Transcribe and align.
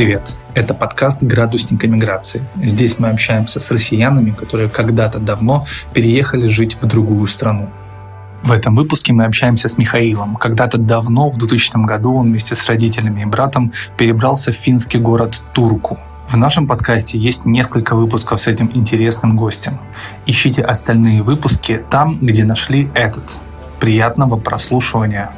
Привет! 0.00 0.38
Это 0.54 0.72
подкаст 0.72 1.22
«Градусник 1.22 1.84
эмиграции». 1.84 2.42
Здесь 2.62 2.98
мы 2.98 3.10
общаемся 3.10 3.60
с 3.60 3.70
россиянами, 3.70 4.30
которые 4.30 4.70
когда-то 4.70 5.18
давно 5.18 5.66
переехали 5.92 6.48
жить 6.48 6.78
в 6.80 6.86
другую 6.86 7.26
страну. 7.26 7.68
В 8.42 8.50
этом 8.50 8.76
выпуске 8.76 9.12
мы 9.12 9.26
общаемся 9.26 9.68
с 9.68 9.76
Михаилом. 9.76 10.36
Когда-то 10.36 10.78
давно, 10.78 11.28
в 11.28 11.36
2000 11.36 11.84
году, 11.84 12.14
он 12.14 12.28
вместе 12.28 12.54
с 12.54 12.64
родителями 12.64 13.20
и 13.20 13.24
братом 13.26 13.74
перебрался 13.98 14.52
в 14.52 14.56
финский 14.56 14.96
город 14.96 15.42
Турку. 15.52 15.98
В 16.26 16.36
нашем 16.38 16.66
подкасте 16.66 17.18
есть 17.18 17.44
несколько 17.44 17.94
выпусков 17.94 18.40
с 18.40 18.46
этим 18.46 18.70
интересным 18.72 19.36
гостем. 19.36 19.78
Ищите 20.24 20.62
остальные 20.62 21.22
выпуски 21.22 21.84
там, 21.90 22.16
где 22.22 22.44
нашли 22.44 22.88
этот. 22.94 23.38
Приятного 23.78 24.38
прослушивания! 24.38 25.30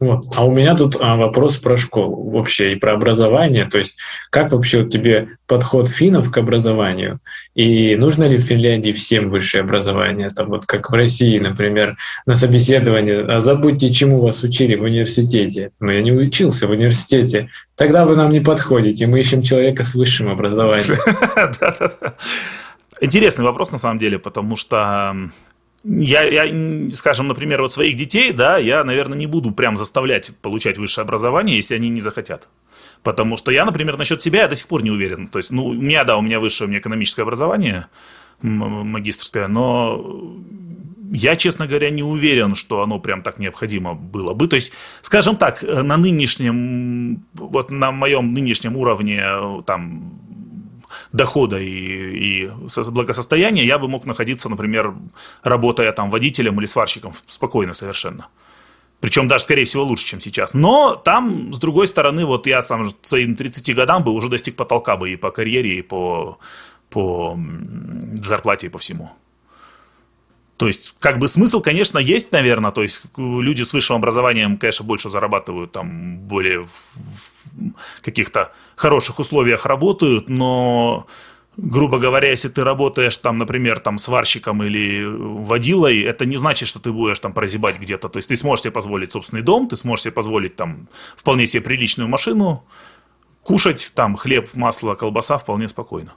Вот. 0.00 0.24
А 0.34 0.46
у 0.46 0.50
меня 0.50 0.74
тут 0.74 0.96
а, 0.98 1.16
вопрос 1.16 1.58
про 1.58 1.76
школу 1.76 2.30
вообще 2.30 2.72
и 2.72 2.76
про 2.76 2.94
образование. 2.94 3.66
То 3.66 3.76
есть 3.76 3.98
как 4.30 4.50
вообще 4.50 4.86
тебе 4.86 5.28
подход 5.46 5.90
финнов 5.90 6.30
к 6.30 6.38
образованию? 6.38 7.20
И 7.54 7.94
нужно 7.96 8.24
ли 8.24 8.38
в 8.38 8.40
Финляндии 8.40 8.92
всем 8.92 9.28
высшее 9.28 9.62
образование? 9.62 10.30
Там 10.30 10.48
вот 10.48 10.64
как 10.64 10.90
в 10.90 10.94
России, 10.94 11.38
например, 11.38 11.98
на 12.24 12.34
собеседовании. 12.34 13.30
А 13.30 13.40
забудьте, 13.40 13.92
чему 13.92 14.22
вас 14.22 14.42
учили 14.42 14.74
в 14.74 14.84
университете. 14.84 15.72
Но 15.80 15.92
я 15.92 16.02
не 16.02 16.12
учился 16.12 16.66
в 16.66 16.70
университете. 16.70 17.50
Тогда 17.76 18.06
вы 18.06 18.16
нам 18.16 18.30
не 18.30 18.40
подходите. 18.40 19.06
Мы 19.06 19.20
ищем 19.20 19.42
человека 19.42 19.84
с 19.84 19.94
высшим 19.94 20.30
образованием. 20.30 20.96
Интересный 23.02 23.44
вопрос 23.44 23.70
на 23.70 23.78
самом 23.78 23.98
деле, 23.98 24.18
потому 24.18 24.56
что 24.56 25.14
я, 25.84 26.22
я, 26.22 26.92
скажем, 26.92 27.28
например, 27.28 27.62
вот 27.62 27.72
своих 27.72 27.96
детей, 27.96 28.32
да, 28.32 28.58
я, 28.58 28.84
наверное, 28.84 29.18
не 29.18 29.26
буду 29.26 29.50
прям 29.50 29.76
заставлять 29.76 30.32
получать 30.42 30.78
высшее 30.78 31.04
образование, 31.04 31.56
если 31.56 31.74
они 31.74 31.88
не 31.88 32.00
захотят. 32.00 32.48
Потому 33.02 33.36
что 33.36 33.50
я, 33.50 33.64
например, 33.64 33.96
насчет 33.96 34.20
себя 34.20 34.42
я 34.42 34.48
до 34.48 34.56
сих 34.56 34.68
пор 34.68 34.82
не 34.82 34.90
уверен. 34.90 35.26
То 35.26 35.38
есть, 35.38 35.50
ну, 35.50 35.66
у 35.66 35.72
меня, 35.72 36.04
да, 36.04 36.18
у 36.18 36.22
меня 36.22 36.38
высшее, 36.38 36.66
у 36.66 36.70
меня 36.70 36.80
экономическое 36.80 37.22
образование, 37.22 37.86
магистрское, 38.42 39.48
но 39.48 40.36
я, 41.12 41.34
честно 41.36 41.66
говоря, 41.66 41.90
не 41.90 42.02
уверен, 42.02 42.54
что 42.54 42.82
оно 42.82 43.00
прям 43.00 43.22
так 43.22 43.38
необходимо 43.38 43.94
было 43.94 44.32
бы. 44.34 44.48
То 44.48 44.54
есть, 44.54 44.74
скажем 45.00 45.36
так, 45.36 45.62
на 45.62 45.96
нынешнем, 45.96 47.24
вот 47.34 47.70
на 47.70 47.90
моем 47.90 48.32
нынешнем 48.32 48.76
уровне, 48.76 49.24
там, 49.66 50.20
дохода 51.12 51.58
и, 51.58 52.46
и 52.46 52.50
благосостояния, 52.90 53.64
я 53.64 53.78
бы 53.78 53.88
мог 53.88 54.06
находиться, 54.06 54.48
например, 54.48 54.94
работая 55.42 55.92
там 55.92 56.10
водителем 56.10 56.58
или 56.58 56.66
сварщиком 56.66 57.12
спокойно 57.26 57.74
совершенно. 57.74 58.28
Причем 59.00 59.28
даже, 59.28 59.44
скорее 59.44 59.64
всего, 59.64 59.82
лучше, 59.82 60.06
чем 60.06 60.20
сейчас. 60.20 60.52
Но 60.54 60.94
там, 60.94 61.52
с 61.54 61.58
другой 61.58 61.86
стороны, 61.86 62.26
вот 62.26 62.46
я 62.46 62.60
там 62.60 62.88
своим 63.02 63.34
30 63.34 63.74
годам 63.74 64.04
бы 64.04 64.12
уже 64.12 64.28
достиг 64.28 64.56
потолка 64.56 64.96
бы 64.96 65.10
и 65.10 65.16
по 65.16 65.30
карьере, 65.30 65.78
и 65.78 65.82
по, 65.82 66.38
по 66.90 67.38
зарплате, 68.14 68.66
и 68.66 68.70
по 68.70 68.78
всему. 68.78 69.10
То 70.60 70.66
есть, 70.66 70.94
как 70.98 71.18
бы 71.18 71.26
смысл, 71.26 71.62
конечно, 71.62 71.98
есть, 71.98 72.32
наверное. 72.32 72.70
То 72.70 72.82
есть, 72.82 73.04
люди 73.16 73.62
с 73.62 73.72
высшим 73.72 73.96
образованием, 73.96 74.58
конечно, 74.58 74.84
больше 74.84 75.08
зарабатывают, 75.08 75.72
там, 75.72 76.18
более 76.18 76.66
в, 76.66 78.02
каких-то 78.02 78.52
хороших 78.76 79.20
условиях 79.20 79.64
работают, 79.64 80.28
но 80.28 81.06
грубо 81.56 81.98
говоря, 81.98 82.28
если 82.28 82.50
ты 82.50 82.62
работаешь 82.62 83.16
там, 83.16 83.38
например, 83.38 83.78
там 83.78 83.96
сварщиком 83.96 84.62
или 84.62 85.02
водилой, 85.02 86.00
это 86.02 86.26
не 86.26 86.36
значит, 86.36 86.68
что 86.68 86.78
ты 86.78 86.92
будешь 86.92 87.20
там 87.20 87.32
прозябать 87.32 87.78
где-то. 87.78 88.10
То 88.10 88.18
есть 88.18 88.28
ты 88.28 88.36
сможешь 88.36 88.64
себе 88.64 88.72
позволить 88.72 89.12
собственный 89.12 89.42
дом, 89.42 89.66
ты 89.66 89.76
сможешь 89.76 90.02
себе 90.02 90.12
позволить 90.12 90.56
там 90.56 90.88
вполне 91.16 91.46
себе 91.46 91.62
приличную 91.62 92.06
машину, 92.06 92.66
кушать 93.42 93.92
там 93.94 94.14
хлеб, 94.14 94.50
масло, 94.54 94.94
колбаса 94.94 95.38
вполне 95.38 95.68
спокойно. 95.68 96.12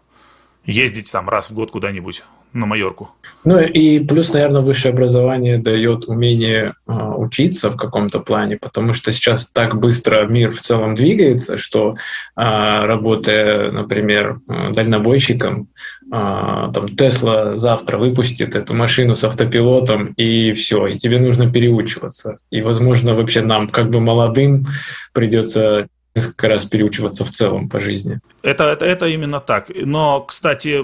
Ездить 0.65 1.09
там 1.13 1.29
раз 1.29 1.49
в 1.49 1.53
год 1.53 1.71
куда-нибудь 1.71 2.25
на 2.53 2.65
Майорку. 2.65 3.11
Ну 3.45 3.59
и 3.59 3.99
плюс, 3.99 4.31
наверное, 4.31 4.61
высшее 4.61 4.93
образование 4.93 5.57
дает 5.57 6.05
умение 6.07 6.75
э, 6.87 6.93
учиться 6.93 7.69
в 7.69 7.75
каком-то 7.75 8.19
плане, 8.19 8.57
потому 8.57 8.93
что 8.93 9.11
сейчас 9.11 9.49
так 9.49 9.77
быстро 9.77 10.25
мир 10.25 10.51
в 10.51 10.61
целом 10.61 10.95
двигается, 10.95 11.57
что 11.57 11.95
э, 12.37 12.41
работая, 12.41 13.71
например, 13.71 14.39
дальнобойщиком, 14.47 15.67
э, 16.05 16.09
там 16.09 16.95
Тесла 16.95 17.57
завтра 17.57 17.97
выпустит 17.97 18.55
эту 18.55 18.73
машину 18.73 19.15
с 19.15 19.25
автопилотом 19.25 20.13
и 20.15 20.53
все, 20.53 20.87
и 20.87 20.97
тебе 20.97 21.19
нужно 21.19 21.51
переучиваться. 21.51 22.37
И, 22.49 22.61
возможно, 22.61 23.13
вообще 23.13 23.41
нам, 23.41 23.67
как 23.67 23.89
бы 23.89 23.99
молодым, 23.99 24.67
придется 25.11 25.87
несколько 26.15 26.47
раз 26.47 26.65
переучиваться 26.65 27.25
в 27.25 27.31
целом 27.31 27.67
по 27.67 27.79
жизни. 27.79 28.19
Это, 28.41 28.65
это, 28.65 28.85
это 28.85 29.07
именно 29.07 29.39
так. 29.39 29.65
Но, 29.73 30.21
кстати, 30.21 30.83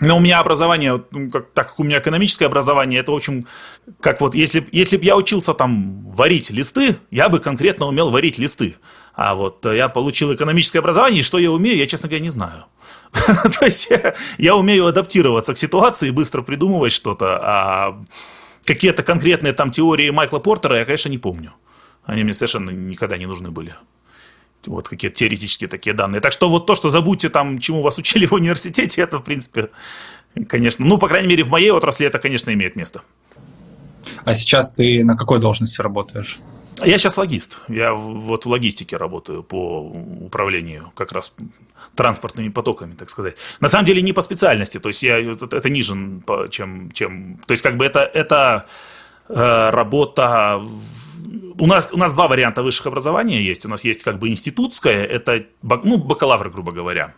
но 0.00 0.16
у 0.16 0.20
меня 0.20 0.38
образование, 0.38 1.02
ну, 1.10 1.30
как, 1.30 1.50
так 1.50 1.68
как 1.68 1.80
у 1.80 1.84
меня 1.84 1.98
экономическое 1.98 2.46
образование, 2.46 3.00
это, 3.00 3.10
в 3.12 3.16
общем, 3.16 3.46
как 4.00 4.20
вот, 4.20 4.34
если, 4.34 4.66
если 4.70 4.96
бы 4.96 5.04
я 5.04 5.16
учился 5.16 5.54
там 5.54 6.08
варить 6.10 6.50
листы, 6.50 6.96
я 7.10 7.28
бы 7.28 7.40
конкретно 7.40 7.86
умел 7.86 8.10
варить 8.10 8.38
листы. 8.38 8.76
А 9.14 9.34
вот 9.34 9.66
я 9.66 9.88
получил 9.88 10.32
экономическое 10.32 10.78
образование, 10.78 11.20
и 11.20 11.24
что 11.24 11.38
я 11.38 11.50
умею, 11.50 11.76
я, 11.76 11.86
честно 11.86 12.08
говоря, 12.08 12.22
не 12.22 12.30
знаю. 12.30 12.66
То 13.12 13.64
есть 13.64 13.90
я, 13.90 14.14
я 14.38 14.54
умею 14.54 14.86
адаптироваться 14.86 15.54
к 15.54 15.58
ситуации, 15.58 16.10
быстро 16.10 16.42
придумывать 16.42 16.92
что-то, 16.92 17.40
а 17.42 18.00
какие-то 18.64 19.02
конкретные 19.02 19.52
там 19.52 19.72
теории 19.72 20.10
Майкла 20.10 20.38
Портера 20.38 20.78
я, 20.78 20.84
конечно, 20.84 21.08
не 21.08 21.18
помню. 21.18 21.52
Они 22.04 22.22
мне 22.22 22.32
совершенно 22.32 22.70
никогда 22.70 23.18
не 23.18 23.26
нужны 23.26 23.50
были 23.50 23.74
вот 24.68 24.88
какие-то 24.88 25.16
теоретические 25.16 25.68
такие 25.68 25.94
данные. 25.94 26.20
Так 26.20 26.32
что 26.32 26.48
вот 26.48 26.66
то, 26.66 26.74
что 26.74 26.88
забудьте 26.90 27.28
там, 27.28 27.58
чему 27.58 27.82
вас 27.82 27.98
учили 27.98 28.26
в 28.26 28.32
университете, 28.32 29.02
это, 29.02 29.18
в 29.18 29.24
принципе, 29.24 29.70
конечно, 30.48 30.84
ну, 30.84 30.98
по 30.98 31.08
крайней 31.08 31.28
мере, 31.28 31.44
в 31.44 31.50
моей 31.50 31.70
отрасли 31.70 32.06
это, 32.06 32.18
конечно, 32.18 32.52
имеет 32.52 32.76
место. 32.76 33.02
А 34.24 34.34
сейчас 34.34 34.72
ты 34.72 35.04
на 35.04 35.16
какой 35.16 35.40
должности 35.40 35.80
работаешь? 35.80 36.38
Я 36.84 36.96
сейчас 36.98 37.16
логист. 37.16 37.58
Я 37.68 37.92
вот 37.92 38.44
в 38.44 38.48
логистике 38.48 38.96
работаю 38.96 39.42
по 39.42 39.80
управлению 39.80 40.92
как 40.94 41.12
раз 41.12 41.34
транспортными 41.96 42.50
потоками, 42.50 42.94
так 42.94 43.10
сказать. 43.10 43.36
На 43.60 43.68
самом 43.68 43.84
деле 43.84 44.00
не 44.02 44.12
по 44.12 44.22
специальности, 44.22 44.78
то 44.78 44.88
есть 44.88 45.02
я, 45.02 45.18
это, 45.18 45.46
это 45.56 45.68
ниже, 45.68 45.94
чем, 46.50 46.90
чем... 46.92 47.40
То 47.46 47.52
есть 47.52 47.62
как 47.62 47.76
бы 47.76 47.84
это, 47.84 48.00
это 48.00 48.66
работа 49.28 50.60
у 51.58 51.66
нас, 51.66 51.88
у 51.92 51.98
нас 51.98 52.12
два 52.12 52.28
варианта 52.28 52.62
высших 52.62 52.86
образования 52.86 53.42
есть. 53.42 53.66
У 53.66 53.68
нас 53.68 53.84
есть 53.84 54.02
как 54.02 54.18
бы 54.18 54.28
институтское, 54.28 55.04
это 55.04 55.44
ну, 55.62 55.98
бакалавр, 55.98 56.50
грубо 56.50 56.72
говоря. 56.72 57.14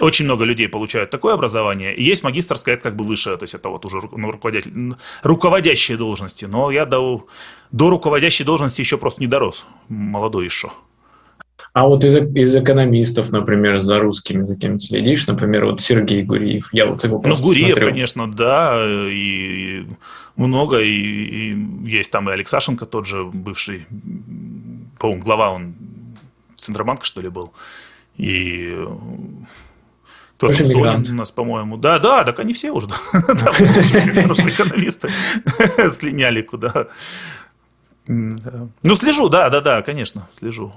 Очень 0.00 0.26
много 0.26 0.44
людей 0.44 0.68
получают 0.68 1.10
такое 1.10 1.34
образование. 1.34 1.94
И 1.94 2.04
есть 2.04 2.22
магистрское, 2.22 2.74
это 2.74 2.84
как 2.84 2.96
бы 2.96 3.04
высшее, 3.04 3.36
то 3.36 3.44
есть 3.44 3.54
это 3.54 3.68
вот 3.68 3.84
уже 3.84 4.00
ну, 4.12 4.30
руководитель, 4.30 4.94
руководящие 5.22 5.96
должности. 5.96 6.44
Но 6.44 6.70
я 6.70 6.86
до, 6.86 7.26
до 7.72 7.90
руководящей 7.90 8.44
должности 8.44 8.80
еще 8.80 8.96
просто 8.96 9.20
не 9.20 9.26
дорос. 9.26 9.66
Молодой 9.88 10.44
еще. 10.44 10.70
А 11.78 11.86
вот 11.86 12.02
из, 12.02 12.16
из 12.16 12.56
экономистов, 12.56 13.30
например, 13.30 13.78
за 13.78 14.00
русским 14.00 14.40
языком 14.40 14.80
следишь, 14.80 15.28
например, 15.28 15.66
вот 15.66 15.80
Сергей 15.80 16.24
Гуриев, 16.24 16.70
я 16.72 16.86
вот 16.86 17.04
его 17.04 17.22
Ну, 17.24 17.36
Гуриев, 17.36 17.68
смотрю. 17.68 17.86
конечно, 17.86 18.32
да, 18.32 18.84
и 18.84 19.86
много, 20.34 20.80
и, 20.80 20.90
и 20.90 21.56
есть 21.84 22.10
там 22.10 22.28
и 22.28 22.32
Алексашенко 22.32 22.84
тот 22.84 23.06
же, 23.06 23.22
бывший, 23.22 23.86
по-моему, 24.98 25.22
глава 25.22 25.50
он 25.52 25.76
Центробанка, 26.56 27.06
что 27.06 27.20
ли, 27.20 27.28
был, 27.28 27.52
и 28.16 28.76
тот 30.36 30.56
же 30.56 30.64
Сонин 30.64 31.08
у 31.08 31.14
нас, 31.14 31.30
по-моему. 31.30 31.76
Да, 31.76 32.00
да, 32.00 32.24
так 32.24 32.40
они 32.40 32.54
все 32.54 32.72
уже. 32.72 32.88
Хорошие 33.12 34.50
экономисты 34.50 35.10
слиняли 35.90 36.42
куда. 36.42 36.88
Ну, 38.08 38.96
слежу, 38.96 39.28
да, 39.28 39.48
да, 39.48 39.60
да, 39.60 39.82
конечно, 39.82 40.26
слежу. 40.32 40.72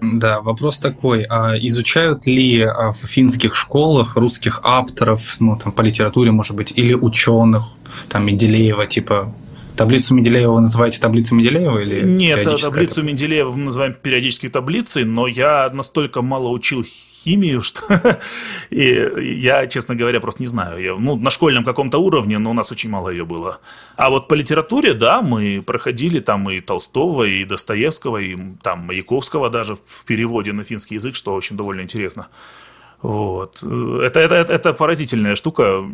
Да, 0.00 0.40
вопрос 0.40 0.78
такой, 0.78 1.22
а 1.22 1.56
изучают 1.58 2.26
ли 2.26 2.62
а, 2.62 2.92
в 2.92 2.98
финских 2.98 3.54
школах 3.54 4.16
русских 4.16 4.60
авторов, 4.62 5.36
ну, 5.40 5.56
там, 5.56 5.72
по 5.72 5.82
литературе, 5.82 6.30
может 6.30 6.54
быть, 6.54 6.72
или 6.76 6.94
ученых, 6.94 7.64
там, 8.08 8.26
Менделеева, 8.26 8.86
типа, 8.86 9.32
Таблицу 9.76 10.14
Менделеева 10.14 10.52
вы 10.52 10.60
называете 10.62 11.00
таблицей 11.00 11.36
Менделеева 11.36 11.78
или 11.78 12.00
Нет, 12.04 12.44
таблицу 12.60 13.02
Менделеева 13.02 13.50
мы 13.50 13.64
называем 13.64 13.94
периодической 13.94 14.50
таблицей, 14.50 15.04
но 15.04 15.26
я 15.26 15.70
настолько 15.72 16.22
мало 16.22 16.48
учил 16.48 16.84
химию, 17.26 17.60
что 17.62 18.18
и 18.70 19.08
я, 19.36 19.66
честно 19.66 19.94
говоря, 19.94 20.20
просто 20.20 20.42
не 20.42 20.46
знаю. 20.46 20.82
Я, 20.82 20.94
ну, 20.94 21.16
на 21.16 21.30
школьном 21.30 21.64
каком-то 21.64 21.98
уровне, 21.98 22.38
но 22.38 22.50
у 22.50 22.54
нас 22.54 22.72
очень 22.72 22.90
мало 22.90 23.10
ее 23.10 23.24
было. 23.24 23.58
А 23.96 24.10
вот 24.10 24.28
по 24.28 24.34
литературе, 24.34 24.94
да, 24.94 25.22
мы 25.22 25.62
проходили 25.66 26.20
там 26.20 26.48
и 26.50 26.60
Толстого, 26.60 27.24
и 27.24 27.44
Достоевского, 27.44 28.18
и 28.18 28.36
там 28.62 28.86
Маяковского 28.86 29.50
даже 29.50 29.74
в 29.74 30.04
переводе 30.06 30.52
на 30.52 30.62
финский 30.62 30.94
язык, 30.94 31.16
что 31.16 31.34
очень 31.34 31.56
довольно 31.56 31.82
интересно. 31.82 32.28
Вот. 33.02 33.62
Это, 33.62 34.20
это, 34.20 34.34
это 34.34 34.72
поразительная 34.72 35.34
штука. 35.34 35.84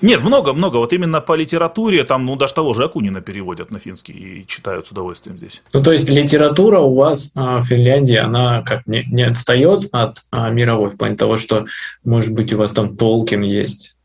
Нет, 0.00 0.22
много-много. 0.22 0.76
Вот 0.76 0.92
именно 0.92 1.20
по 1.20 1.34
литературе, 1.34 2.04
там, 2.04 2.24
ну, 2.24 2.36
даже 2.36 2.54
того 2.54 2.72
же 2.72 2.84
Акунина 2.84 3.20
переводят 3.20 3.70
на 3.70 3.78
финский 3.78 4.12
и 4.12 4.46
читают 4.46 4.86
с 4.86 4.92
удовольствием 4.92 5.36
здесь. 5.36 5.62
Ну, 5.72 5.82
то 5.82 5.92
есть 5.92 6.08
литература 6.08 6.78
у 6.78 6.94
вас 6.94 7.32
а, 7.34 7.60
в 7.60 7.64
Финляндии, 7.64 8.16
она 8.16 8.62
как 8.62 8.86
не, 8.86 9.04
не 9.10 9.24
отстает 9.24 9.88
от 9.92 10.18
а, 10.30 10.50
мировой 10.50 10.90
в 10.90 10.96
плане 10.96 11.16
того, 11.16 11.36
что, 11.36 11.66
может 12.04 12.32
быть, 12.32 12.52
у 12.52 12.58
вас 12.58 12.70
там 12.70 12.96
Толкин 12.96 13.42
есть? 13.42 13.96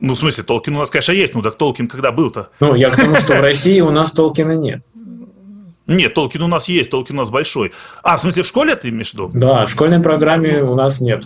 Ну, 0.00 0.14
в 0.14 0.18
смысле, 0.18 0.42
Толкин 0.42 0.74
у 0.74 0.80
нас, 0.80 0.90
конечно, 0.90 1.12
есть. 1.12 1.34
Ну, 1.34 1.42
так 1.42 1.56
Толкин 1.56 1.86
когда 1.86 2.10
был-то? 2.10 2.48
Ну, 2.58 2.74
я 2.74 2.90
к 2.90 2.96
тому, 2.96 3.14
что 3.16 3.34
в 3.34 3.40
России 3.40 3.80
у 3.80 3.92
нас 3.92 4.10
Толкина 4.10 4.56
нет. 4.56 4.82
Нет, 5.86 6.14
Толкин 6.14 6.42
у 6.42 6.48
нас 6.48 6.68
есть, 6.68 6.90
Толкин 6.90 7.16
у 7.16 7.18
нас 7.18 7.30
большой. 7.30 7.72
А, 8.02 8.16
в 8.16 8.20
смысле, 8.20 8.42
в 8.42 8.46
школе 8.46 8.74
ты 8.74 8.88
имеешь 8.88 9.10
в 9.10 9.14
виду? 9.14 9.30
Да, 9.32 9.66
в 9.66 9.70
школьной 9.70 10.00
программе 10.00 10.62
у 10.62 10.74
нас 10.74 11.00
нет. 11.00 11.24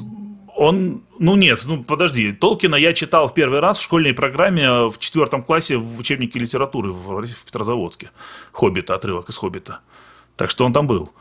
Он, 0.57 1.03
ну 1.19 1.37
нет, 1.37 1.63
ну 1.67 1.85
подожди, 1.85 2.33
Толкина 2.33 2.77
я 2.77 2.95
читал 2.95 3.29
в 3.29 3.35
первый 3.35 3.61
раз 3.61 3.79
в 3.79 3.83
школьной 3.83 4.15
программе 4.15 4.89
в 4.89 4.99
четвертом 4.99 5.43
классе 5.43 5.77
в 5.77 6.01
учебнике 6.01 6.39
литературы 6.39 6.93
в, 6.93 7.21
в 7.21 7.45
Петрозаводске. 7.45 8.11
Хоббита, 8.53 8.95
отрывок 8.95 9.29
из 9.29 9.37
Хоббита. 9.37 9.81
Так 10.37 10.49
что 10.49 10.65
он 10.65 10.73
там 10.73 10.87
был. 10.87 11.13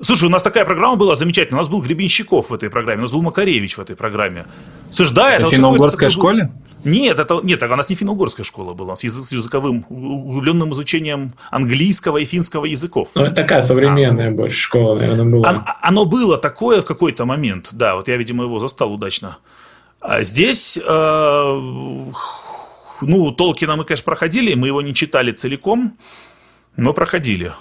Слушай, 0.00 0.24
у 0.24 0.28
нас 0.30 0.42
такая 0.42 0.64
программа 0.64 0.96
была 0.96 1.16
замечательная. 1.16 1.58
У 1.58 1.62
нас 1.62 1.68
был 1.68 1.80
Гребенщиков 1.80 2.50
в 2.50 2.54
этой 2.54 2.70
программе, 2.70 3.00
у 3.00 3.02
нас 3.02 3.12
был 3.12 3.22
Макаревич 3.22 3.76
в 3.76 3.80
этой 3.80 3.96
программе. 3.96 4.44
Слушай, 4.90 5.14
да, 5.14 5.30
это, 5.30 5.42
это 5.42 5.46
в 5.46 5.50
финно-угорской 5.50 6.10
школе? 6.10 6.52
Нет, 6.84 7.18
это, 7.18 7.40
нет, 7.42 7.62
у 7.62 7.66
нас 7.68 7.88
не 7.88 7.96
финно-угорская 7.96 8.44
школа 8.44 8.74
была, 8.74 8.88
у 8.88 8.90
нас 8.90 9.04
язык, 9.04 9.24
с 9.24 9.32
языковым, 9.32 9.84
углубленным 9.88 10.72
изучением 10.72 11.32
английского 11.50 12.18
и 12.18 12.24
финского 12.24 12.66
языков. 12.66 13.08
Ну, 13.14 13.24
это 13.24 13.34
такая 13.34 13.62
современная 13.62 14.28
а. 14.28 14.32
больше 14.32 14.58
школа, 14.58 14.98
наверное, 14.98 15.24
была. 15.24 15.48
Оно, 15.48 15.64
оно 15.80 16.04
было 16.04 16.36
такое 16.38 16.82
в 16.82 16.84
какой-то 16.84 17.24
момент, 17.24 17.70
да, 17.72 17.96
вот 17.96 18.08
я, 18.08 18.16
видимо, 18.16 18.44
его 18.44 18.58
застал 18.58 18.92
удачно. 18.92 19.38
А 20.00 20.22
здесь, 20.22 20.76
э, 20.76 21.60
ну, 23.00 23.32
Толкина 23.32 23.76
мы, 23.76 23.84
конечно, 23.84 24.04
проходили, 24.04 24.54
мы 24.54 24.66
его 24.66 24.82
не 24.82 24.94
читали 24.94 25.32
целиком, 25.32 25.96
но 26.76 26.92
проходили. 26.92 27.52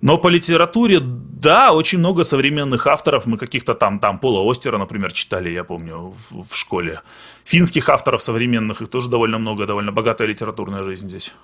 Но 0.00 0.16
по 0.16 0.28
литературе, 0.28 1.00
да, 1.00 1.72
очень 1.72 1.98
много 1.98 2.22
современных 2.22 2.86
авторов. 2.86 3.26
Мы 3.26 3.36
каких-то 3.36 3.74
там, 3.74 3.98
там 3.98 4.18
Пола 4.18 4.48
Остера, 4.48 4.78
например, 4.78 5.12
читали, 5.12 5.50
я 5.50 5.64
помню, 5.64 6.14
в, 6.14 6.44
в 6.48 6.56
школе. 6.56 7.00
Финских 7.44 7.88
авторов 7.88 8.22
современных, 8.22 8.80
их 8.80 8.88
тоже 8.88 9.10
довольно 9.10 9.38
много, 9.38 9.66
довольно 9.66 9.90
богатая 9.90 10.28
литературная 10.28 10.84
жизнь 10.84 11.08
здесь. 11.08 11.34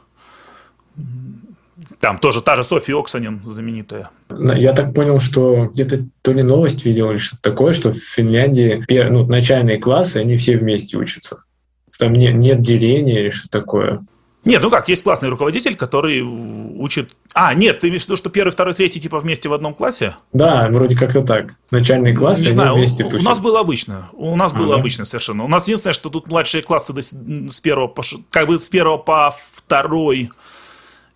Там 1.98 2.18
тоже 2.18 2.40
та 2.42 2.54
же 2.54 2.62
Софья 2.62 2.96
Оксанин 2.96 3.40
знаменитая. 3.44 4.10
Я 4.30 4.72
так 4.72 4.94
понял, 4.94 5.18
что 5.18 5.66
где-то 5.66 6.06
то 6.22 6.32
ли 6.32 6.42
новость 6.42 6.84
видел, 6.84 7.10
или 7.10 7.18
что-то 7.18 7.42
такое, 7.42 7.72
что 7.72 7.92
в 7.92 7.98
Финляндии 7.98 8.84
ну, 9.08 9.26
начальные 9.26 9.78
классы, 9.78 10.18
они 10.18 10.36
все 10.36 10.56
вместе 10.56 10.96
учатся. 10.96 11.42
Там 11.98 12.12
нет, 12.12 12.34
нет 12.34 12.60
деления 12.60 13.20
или 13.20 13.30
что 13.30 13.48
такое. 13.48 14.04
Нет, 14.44 14.62
ну 14.62 14.70
как, 14.70 14.88
есть 14.88 15.02
классный 15.02 15.28
руководитель, 15.28 15.74
который 15.74 16.20
учит... 16.20 17.10
А, 17.32 17.54
нет, 17.54 17.80
ты 17.80 17.88
имеешь 17.88 18.02
в 18.02 18.06
виду, 18.06 18.16
что 18.16 18.28
первый, 18.30 18.50
второй, 18.50 18.74
третий 18.74 19.00
типа 19.00 19.18
вместе 19.18 19.48
в 19.48 19.54
одном 19.54 19.74
классе? 19.74 20.16
Да, 20.32 20.68
вроде 20.70 20.96
как-то 20.96 21.22
так. 21.22 21.54
Начальный 21.70 22.14
класс, 22.14 22.40
Не 22.40 22.48
знаю, 22.48 22.74
вместе 22.74 23.04
у, 23.04 23.08
у 23.08 23.22
нас 23.22 23.40
было 23.40 23.60
обычно. 23.60 24.08
У 24.12 24.36
нас 24.36 24.52
а, 24.52 24.56
было 24.56 24.74
да? 24.74 24.80
обычно 24.80 25.04
совершенно. 25.04 25.44
У 25.44 25.48
нас 25.48 25.64
единственное, 25.64 25.94
что 25.94 26.10
тут 26.10 26.28
младшие 26.28 26.62
классы 26.62 26.92
с 27.00 27.60
первого 27.60 27.88
по, 27.88 28.02
как 28.30 28.46
бы 28.46 28.58
с 28.58 28.68
первого 28.68 28.98
по 28.98 29.34
второй 29.52 30.30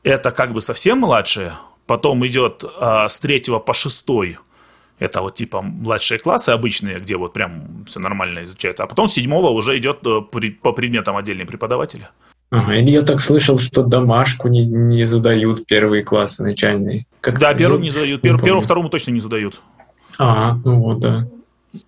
это 0.02 0.31
как 0.31 0.52
бы 0.52 0.60
совсем 0.60 0.98
младшие. 0.98 1.52
Потом 1.86 2.26
идет 2.26 2.64
а, 2.81 3.08
с 3.08 3.20
третьего 3.20 3.58
по 3.58 3.74
шестой 3.74 4.38
это 4.98 5.20
вот 5.20 5.36
типа 5.36 5.62
младшие 5.62 6.19
классы 6.19 6.50
обычные, 6.50 6.98
где 6.98 7.16
вот 7.16 7.32
прям 7.32 7.84
все 7.86 8.00
нормально 8.00 8.44
изучается. 8.44 8.84
А 8.84 8.86
потом 8.86 9.06
с 9.06 9.12
седьмого 9.12 9.50
уже 9.50 9.78
идет 9.78 10.04
э, 10.04 10.20
по 10.62 10.72
предметам 10.72 11.16
отдельные 11.16 11.46
преподаватели. 11.46 12.08
Ага, 12.50 12.76
или 12.76 12.90
я 12.90 13.02
так 13.02 13.20
слышал, 13.20 13.58
что 13.58 13.82
домашку 13.82 14.48
не, 14.48 14.64
не 14.64 15.04
задают 15.04 15.66
первые 15.66 16.02
классы 16.02 16.42
начальные. 16.42 17.06
Как 17.20 17.38
да, 17.38 17.52
первым 17.52 17.82
не 17.82 17.90
задают. 17.90 18.22
Пер, 18.22 18.40
первому, 18.40 18.62
второму 18.62 18.88
точно 18.88 19.10
не 19.10 19.20
задают. 19.20 19.60
А, 20.18 20.54
ну 20.64 20.80
вот, 20.80 21.00
да. 21.00 21.28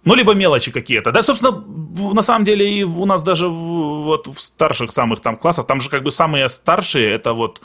Ну, 0.04 0.14
либо 0.14 0.34
мелочи 0.34 0.70
какие-то. 0.70 1.10
Да, 1.12 1.22
собственно, 1.22 1.64
на 2.12 2.20
самом 2.20 2.44
деле 2.44 2.70
и 2.70 2.84
у 2.84 3.06
нас 3.06 3.22
даже 3.22 3.48
в, 3.48 4.02
вот 4.04 4.26
в 4.26 4.38
старших 4.38 4.92
самых 4.92 5.20
там 5.20 5.36
классах, 5.36 5.66
там 5.66 5.80
же 5.80 5.88
как 5.88 6.02
бы 6.02 6.10
самые 6.10 6.48
старшие, 6.50 7.10
это 7.10 7.32
вот 7.32 7.62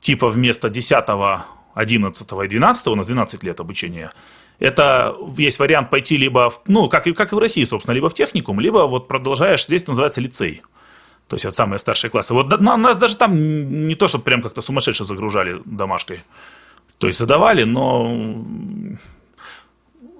типа 0.00 0.28
вместо 0.28 0.68
10, 0.68 1.04
11 1.74 2.32
и 2.44 2.48
12, 2.48 2.86
у 2.88 2.94
нас 2.94 3.06
12 3.06 3.42
лет 3.42 3.60
обучения, 3.60 4.10
это 4.58 5.14
есть 5.38 5.58
вариант 5.58 5.88
пойти 5.88 6.18
либо, 6.18 6.50
в, 6.50 6.62
ну, 6.66 6.88
как, 6.88 7.04
как 7.04 7.32
и 7.32 7.34
в 7.34 7.38
России, 7.38 7.64
собственно, 7.64 7.94
либо 7.94 8.08
в 8.08 8.14
техникум, 8.14 8.60
либо 8.60 8.86
вот 8.86 9.08
продолжаешь, 9.08 9.64
здесь 9.64 9.86
называется 9.86 10.20
лицей. 10.20 10.62
То 11.28 11.36
есть 11.36 11.44
это 11.44 11.54
самые 11.54 11.78
старшие 11.78 12.10
классы. 12.10 12.34
Вот 12.34 12.60
на, 12.60 12.76
нас 12.76 12.98
даже 12.98 13.16
там 13.16 13.86
не 13.86 13.94
то, 13.94 14.08
что 14.08 14.18
прям 14.18 14.42
как-то 14.42 14.62
сумасшедше 14.62 15.04
загружали 15.04 15.60
домашкой. 15.64 16.22
То 16.98 17.06
есть 17.06 17.18
задавали, 17.18 17.64
но 17.64 18.34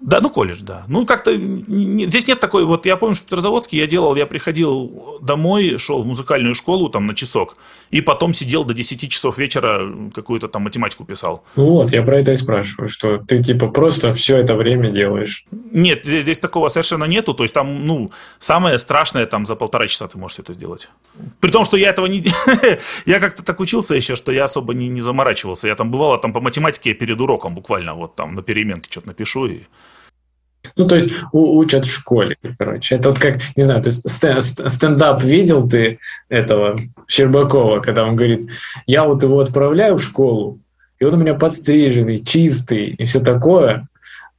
да, 0.00 0.20
ну 0.20 0.30
колледж, 0.30 0.60
да. 0.62 0.84
Ну 0.88 1.04
как-то 1.06 1.34
здесь 1.34 2.28
нет 2.28 2.40
такой, 2.40 2.64
вот 2.64 2.86
я 2.86 2.96
помню, 2.96 3.14
что 3.14 3.24
в 3.24 3.26
Петрозаводске 3.26 3.78
я 3.78 3.86
делал, 3.86 4.14
я 4.16 4.26
приходил 4.26 5.18
домой, 5.20 5.76
шел 5.78 6.02
в 6.02 6.06
музыкальную 6.06 6.54
школу 6.54 6.88
там 6.88 7.06
на 7.06 7.14
часок, 7.14 7.56
и 7.90 8.00
потом 8.00 8.32
сидел 8.32 8.64
до 8.64 8.74
10 8.74 9.10
часов 9.10 9.38
вечера, 9.38 9.92
какую-то 10.14 10.48
там 10.48 10.62
математику 10.62 11.04
писал. 11.04 11.42
Ну 11.56 11.66
вот, 11.70 11.92
я 11.92 12.02
про 12.02 12.20
это 12.20 12.32
и 12.32 12.36
спрашиваю, 12.36 12.88
что 12.88 13.18
ты 13.18 13.42
типа 13.42 13.68
просто 13.68 14.12
все 14.12 14.36
это 14.36 14.56
время 14.56 14.90
делаешь. 14.90 15.44
Нет, 15.72 16.04
здесь, 16.04 16.24
здесь 16.24 16.40
такого 16.40 16.68
совершенно 16.68 17.04
нету, 17.04 17.34
то 17.34 17.42
есть 17.42 17.54
там, 17.54 17.86
ну, 17.86 18.12
самое 18.38 18.78
страшное 18.78 19.26
там 19.26 19.46
за 19.46 19.56
полтора 19.56 19.88
часа 19.88 20.06
ты 20.06 20.16
можешь 20.16 20.38
это 20.38 20.52
сделать. 20.52 20.90
При 21.40 21.50
том, 21.50 21.64
что 21.64 21.76
я 21.76 21.90
этого 21.90 22.06
не... 22.06 22.24
я 23.06 23.20
как-то 23.20 23.44
так 23.44 23.58
учился 23.60 23.94
еще, 23.96 24.14
что 24.14 24.32
я 24.32 24.44
особо 24.44 24.74
не, 24.74 24.88
не 24.88 25.00
заморачивался. 25.00 25.66
Я 25.66 25.74
там 25.74 25.90
бывало 25.90 26.18
там 26.18 26.32
по 26.32 26.40
математике 26.40 26.94
перед 26.94 27.20
уроком 27.20 27.54
буквально 27.54 27.94
вот 27.94 28.14
там 28.14 28.34
на 28.34 28.42
переменке 28.42 28.90
что-то 28.90 29.08
напишу 29.08 29.46
и 29.46 29.62
ну, 30.76 30.86
то 30.86 30.94
есть 30.94 31.12
у, 31.32 31.58
учат 31.58 31.86
в 31.86 31.92
школе, 31.92 32.36
короче. 32.58 32.96
Это 32.96 33.10
вот 33.10 33.18
как, 33.18 33.38
не 33.56 33.62
знаю, 33.62 33.82
то 33.82 33.88
есть 33.88 34.08
стендап 34.08 35.22
видел 35.22 35.68
ты 35.68 35.98
этого 36.28 36.76
Щербакова, 37.06 37.80
когда 37.80 38.04
он 38.04 38.16
говорит, 38.16 38.48
я 38.86 39.04
вот 39.04 39.22
его 39.22 39.40
отправляю 39.40 39.96
в 39.96 40.04
школу, 40.04 40.60
и 40.98 41.04
он 41.04 41.14
у 41.14 41.16
меня 41.16 41.34
подстриженный, 41.34 42.24
чистый 42.24 42.86
и 42.90 43.04
все 43.04 43.20
такое, 43.20 43.88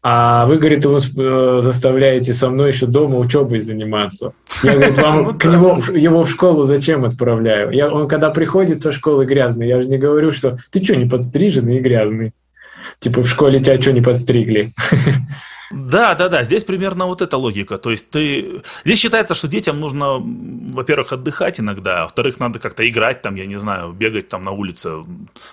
а 0.01 0.45
вы, 0.47 0.57
говорит, 0.57 0.85
его 0.85 0.97
э, 0.97 1.61
заставляете 1.61 2.33
со 2.33 2.49
мной 2.49 2.71
еще 2.71 2.85
дома 2.85 3.17
учебой 3.17 3.59
заниматься. 3.59 4.31
Я, 4.63 4.73
говорит, 4.75 4.97
вам 4.97 5.23
ну 5.23 5.33
к 5.37 5.45
нему, 5.45 5.77
его 5.93 6.23
в 6.23 6.29
школу 6.29 6.63
зачем 6.63 7.03
отправляю? 7.03 7.71
Я, 7.71 7.91
он 7.91 8.07
когда 8.07 8.29
приходит 8.29 8.79
со 8.79 8.93
школы 8.93 9.25
грязный, 9.25 9.67
я 9.67 9.81
же 9.81 9.87
не 9.87 9.97
говорю, 9.97 10.31
что 10.31 10.57
ты 10.71 10.81
что, 10.81 10.95
не 10.95 11.05
подстриженный 11.05 11.77
и 11.77 11.81
грязный? 11.81 12.31
Типа 12.99 13.23
в 13.23 13.27
школе 13.27 13.59
тебя 13.59 13.81
что, 13.81 13.91
не 13.91 14.01
подстригли? 14.01 14.73
Да, 15.71 16.15
да, 16.15 16.29
да, 16.29 16.43
здесь 16.43 16.63
примерно 16.63 17.05
вот 17.05 17.21
эта 17.21 17.37
логика. 17.37 17.77
То 17.77 17.91
есть 17.91 18.09
ты... 18.09 18.61
Здесь 18.83 18.99
считается, 18.99 19.35
что 19.35 19.47
детям 19.47 19.79
нужно, 19.79 20.17
во-первых, 20.19 21.13
отдыхать 21.13 21.59
иногда, 21.59 21.99
а 21.99 22.01
во-вторых, 22.03 22.39
надо 22.39 22.59
как-то 22.59 22.87
играть, 22.89 23.21
там, 23.21 23.35
я 23.35 23.45
не 23.45 23.57
знаю, 23.57 23.91
бегать 23.91 24.27
там 24.27 24.43
на 24.43 24.51
улице, 24.51 24.91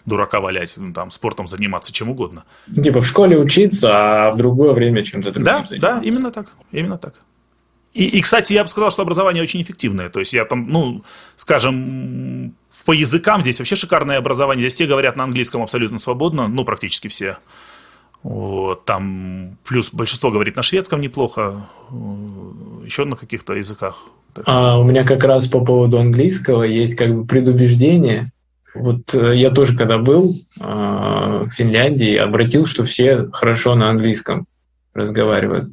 дурака 0.07 0.41
валять, 0.41 0.79
там, 0.95 1.11
спортом 1.11 1.47
заниматься, 1.47 1.93
чем 1.93 2.09
угодно. 2.09 2.45
Типа 2.75 3.01
в 3.01 3.07
школе 3.07 3.39
учиться, 3.39 3.91
а 3.93 4.31
в 4.31 4.39
другое 4.39 4.73
время 4.73 5.05
чем-то 5.05 5.33
другим 5.33 5.45
Да, 5.45 5.67
заниматься. 5.69 5.79
да, 5.79 6.01
именно 6.03 6.31
так, 6.33 6.47
именно 6.73 6.97
так. 6.97 7.15
И, 7.93 8.05
и, 8.05 8.21
кстати, 8.21 8.53
я 8.53 8.63
бы 8.63 8.69
сказал, 8.69 8.91
что 8.91 9.03
образование 9.03 9.43
очень 9.43 9.63
эффективное. 9.63 10.11
То 10.11 10.19
есть 10.19 10.35
я 10.35 10.45
там, 10.45 10.69
ну, 10.69 11.03
скажем, 11.35 12.55
по 12.85 12.93
языкам 12.93 13.43
здесь 13.43 13.59
вообще 13.59 13.75
шикарное 13.75 14.19
образование. 14.19 14.63
Здесь 14.63 14.75
все 14.75 14.87
говорят 14.87 15.17
на 15.17 15.25
английском 15.25 15.63
абсолютно 15.63 15.99
свободно, 15.99 16.47
ну, 16.47 16.65
практически 16.65 17.09
все. 17.09 17.39
Вот, 18.27 18.85
там 18.85 19.57
плюс 19.69 19.93
большинство 19.93 20.33
говорит 20.33 20.57
на 20.57 20.63
шведском 20.65 21.01
неплохо, 21.01 21.69
еще 22.85 23.05
на 23.05 23.15
каких-то 23.15 23.55
языках. 23.55 24.03
А 24.47 24.81
у 24.81 24.85
меня 24.85 25.05
как 25.05 25.23
раз 25.23 25.47
по 25.47 25.65
поводу 25.65 26.01
английского 26.01 26.65
есть 26.65 26.97
как 26.97 27.15
бы 27.15 27.25
предубеждение. 27.25 28.33
Вот 28.75 29.15
э, 29.15 29.37
я 29.37 29.51
тоже, 29.51 29.79
когда 29.79 29.99
был 29.99 30.35
э, 30.61 30.65
в 30.65 31.51
Финляндии, 31.53 32.17
обратил, 32.17 32.67
что 32.67 32.85
все 32.85 33.29
хорошо 33.33 33.77
на 33.77 33.91
английском 33.91 34.47
разговаривают. 34.93 35.71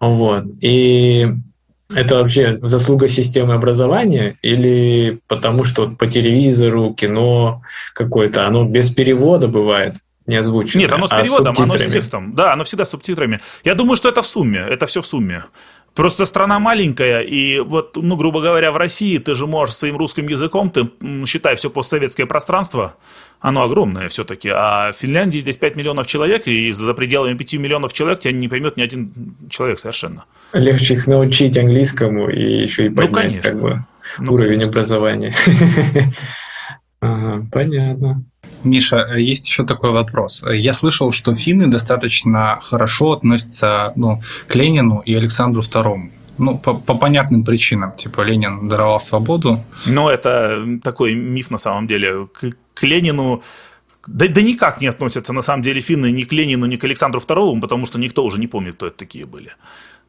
Вот. 0.00 0.46
И 0.60 1.28
это 1.94 2.16
вообще 2.16 2.58
заслуга 2.62 3.06
системы 3.06 3.54
образования 3.54 4.38
или 4.42 5.20
потому 5.28 5.62
что 5.62 5.88
по 5.88 6.08
телевизору, 6.08 6.94
кино 6.94 7.62
какое-то, 7.94 8.44
оно 8.44 8.64
без 8.64 8.90
перевода 8.90 9.46
бывает? 9.46 9.94
Не 10.26 10.36
озвученное. 10.36 10.84
Нет, 10.84 10.92
оно 10.92 11.06
с 11.06 11.12
а 11.12 11.20
переводом, 11.20 11.54
а 11.58 11.62
оно 11.62 11.76
с 11.76 11.86
текстом. 11.86 12.34
Да, 12.34 12.52
оно 12.52 12.64
всегда 12.64 12.84
с 12.84 12.90
субтитрами. 12.90 13.40
Я 13.64 13.74
думаю, 13.74 13.96
что 13.96 14.08
это 14.08 14.22
в 14.22 14.26
сумме, 14.26 14.60
это 14.60 14.86
все 14.86 15.02
в 15.02 15.06
сумме. 15.06 15.44
Просто 15.94 16.24
страна 16.24 16.58
маленькая, 16.58 17.20
и 17.20 17.58
вот, 17.58 17.98
ну, 18.00 18.16
грубо 18.16 18.40
говоря, 18.40 18.72
в 18.72 18.78
России 18.78 19.18
ты 19.18 19.34
же 19.34 19.46
можешь 19.46 19.74
своим 19.74 19.98
русским 19.98 20.26
языком, 20.26 20.70
ты 20.70 20.88
считай 21.26 21.54
все 21.54 21.68
постсоветское 21.68 22.24
пространство, 22.24 22.94
оно 23.40 23.62
огромное 23.62 24.08
все-таки, 24.08 24.48
а 24.48 24.90
в 24.90 24.96
Финляндии 24.96 25.40
здесь 25.40 25.58
5 25.58 25.76
миллионов 25.76 26.06
человек, 26.06 26.46
и 26.46 26.72
за 26.72 26.94
пределами 26.94 27.36
5 27.36 27.54
миллионов 27.54 27.92
человек 27.92 28.20
тебя 28.20 28.32
не 28.32 28.48
поймет 28.48 28.78
ни 28.78 28.82
один 28.82 29.12
человек 29.50 29.78
совершенно. 29.78 30.24
Легче 30.54 30.94
их 30.94 31.06
научить 31.06 31.58
английскому 31.58 32.30
и 32.30 32.62
еще 32.62 32.86
и 32.86 32.88
ну, 32.88 32.96
поднять, 32.96 33.12
ну, 33.12 33.20
конечно. 33.20 33.50
как 33.50 33.60
бы. 33.60 33.84
ну, 34.18 34.32
уровень 34.32 34.52
конечно. 34.52 34.70
образования. 34.70 35.34
Понятно. 37.52 38.24
Миша, 38.64 39.14
есть 39.16 39.48
еще 39.48 39.64
такой 39.64 39.90
вопрос. 39.90 40.44
Я 40.48 40.72
слышал, 40.72 41.12
что 41.12 41.34
финны 41.34 41.66
достаточно 41.66 42.58
хорошо 42.62 43.12
относятся 43.12 43.92
ну, 43.96 44.22
к 44.46 44.54
Ленину 44.54 45.00
и 45.00 45.14
Александру 45.14 45.62
II. 45.62 46.10
Ну, 46.38 46.58
по, 46.58 46.74
по 46.74 46.94
понятным 46.94 47.44
причинам. 47.44 47.92
Типа 47.92 48.22
Ленин 48.22 48.68
даровал 48.68 49.00
свободу. 49.00 49.62
Ну, 49.86 50.08
это 50.08 50.78
такой 50.82 51.14
миф 51.14 51.50
на 51.50 51.58
самом 51.58 51.86
деле. 51.86 52.26
К, 52.26 52.52
к 52.74 52.82
Ленину 52.82 53.42
да, 54.06 54.26
да 54.28 54.42
никак 54.42 54.80
не 54.80 54.88
относятся 54.88 55.32
на 55.32 55.42
самом 55.42 55.62
деле 55.62 55.80
финны 55.80 56.10
ни 56.10 56.24
к 56.24 56.32
Ленину, 56.32 56.66
ни 56.66 56.76
к 56.76 56.84
Александру 56.84 57.20
II, 57.20 57.60
потому 57.60 57.86
что 57.86 57.98
никто 57.98 58.24
уже 58.24 58.40
не 58.40 58.48
помнит, 58.48 58.74
кто 58.74 58.86
это 58.88 58.96
такие 58.96 59.26
были. 59.26 59.52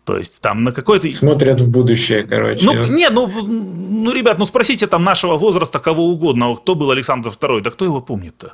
То 0.05 0.17
есть 0.17 0.41
там 0.41 0.63
на 0.63 0.71
какой-то... 0.71 1.09
Смотрят 1.11 1.61
в 1.61 1.69
будущее, 1.69 2.23
короче. 2.23 2.65
Ну, 2.65 2.85
не, 2.87 3.09
ну, 3.09 3.27
ну, 3.27 4.11
ребят, 4.11 4.37
ну 4.37 4.45
спросите 4.45 4.87
там 4.87 5.03
нашего 5.03 5.37
возраста 5.37 5.79
кого 5.79 6.07
угодно, 6.07 6.55
кто 6.55 6.75
был 6.75 6.91
Александр 6.91 7.29
II, 7.29 7.61
да 7.61 7.71
кто 7.71 7.85
его 7.85 8.01
помнит-то? 8.01 8.53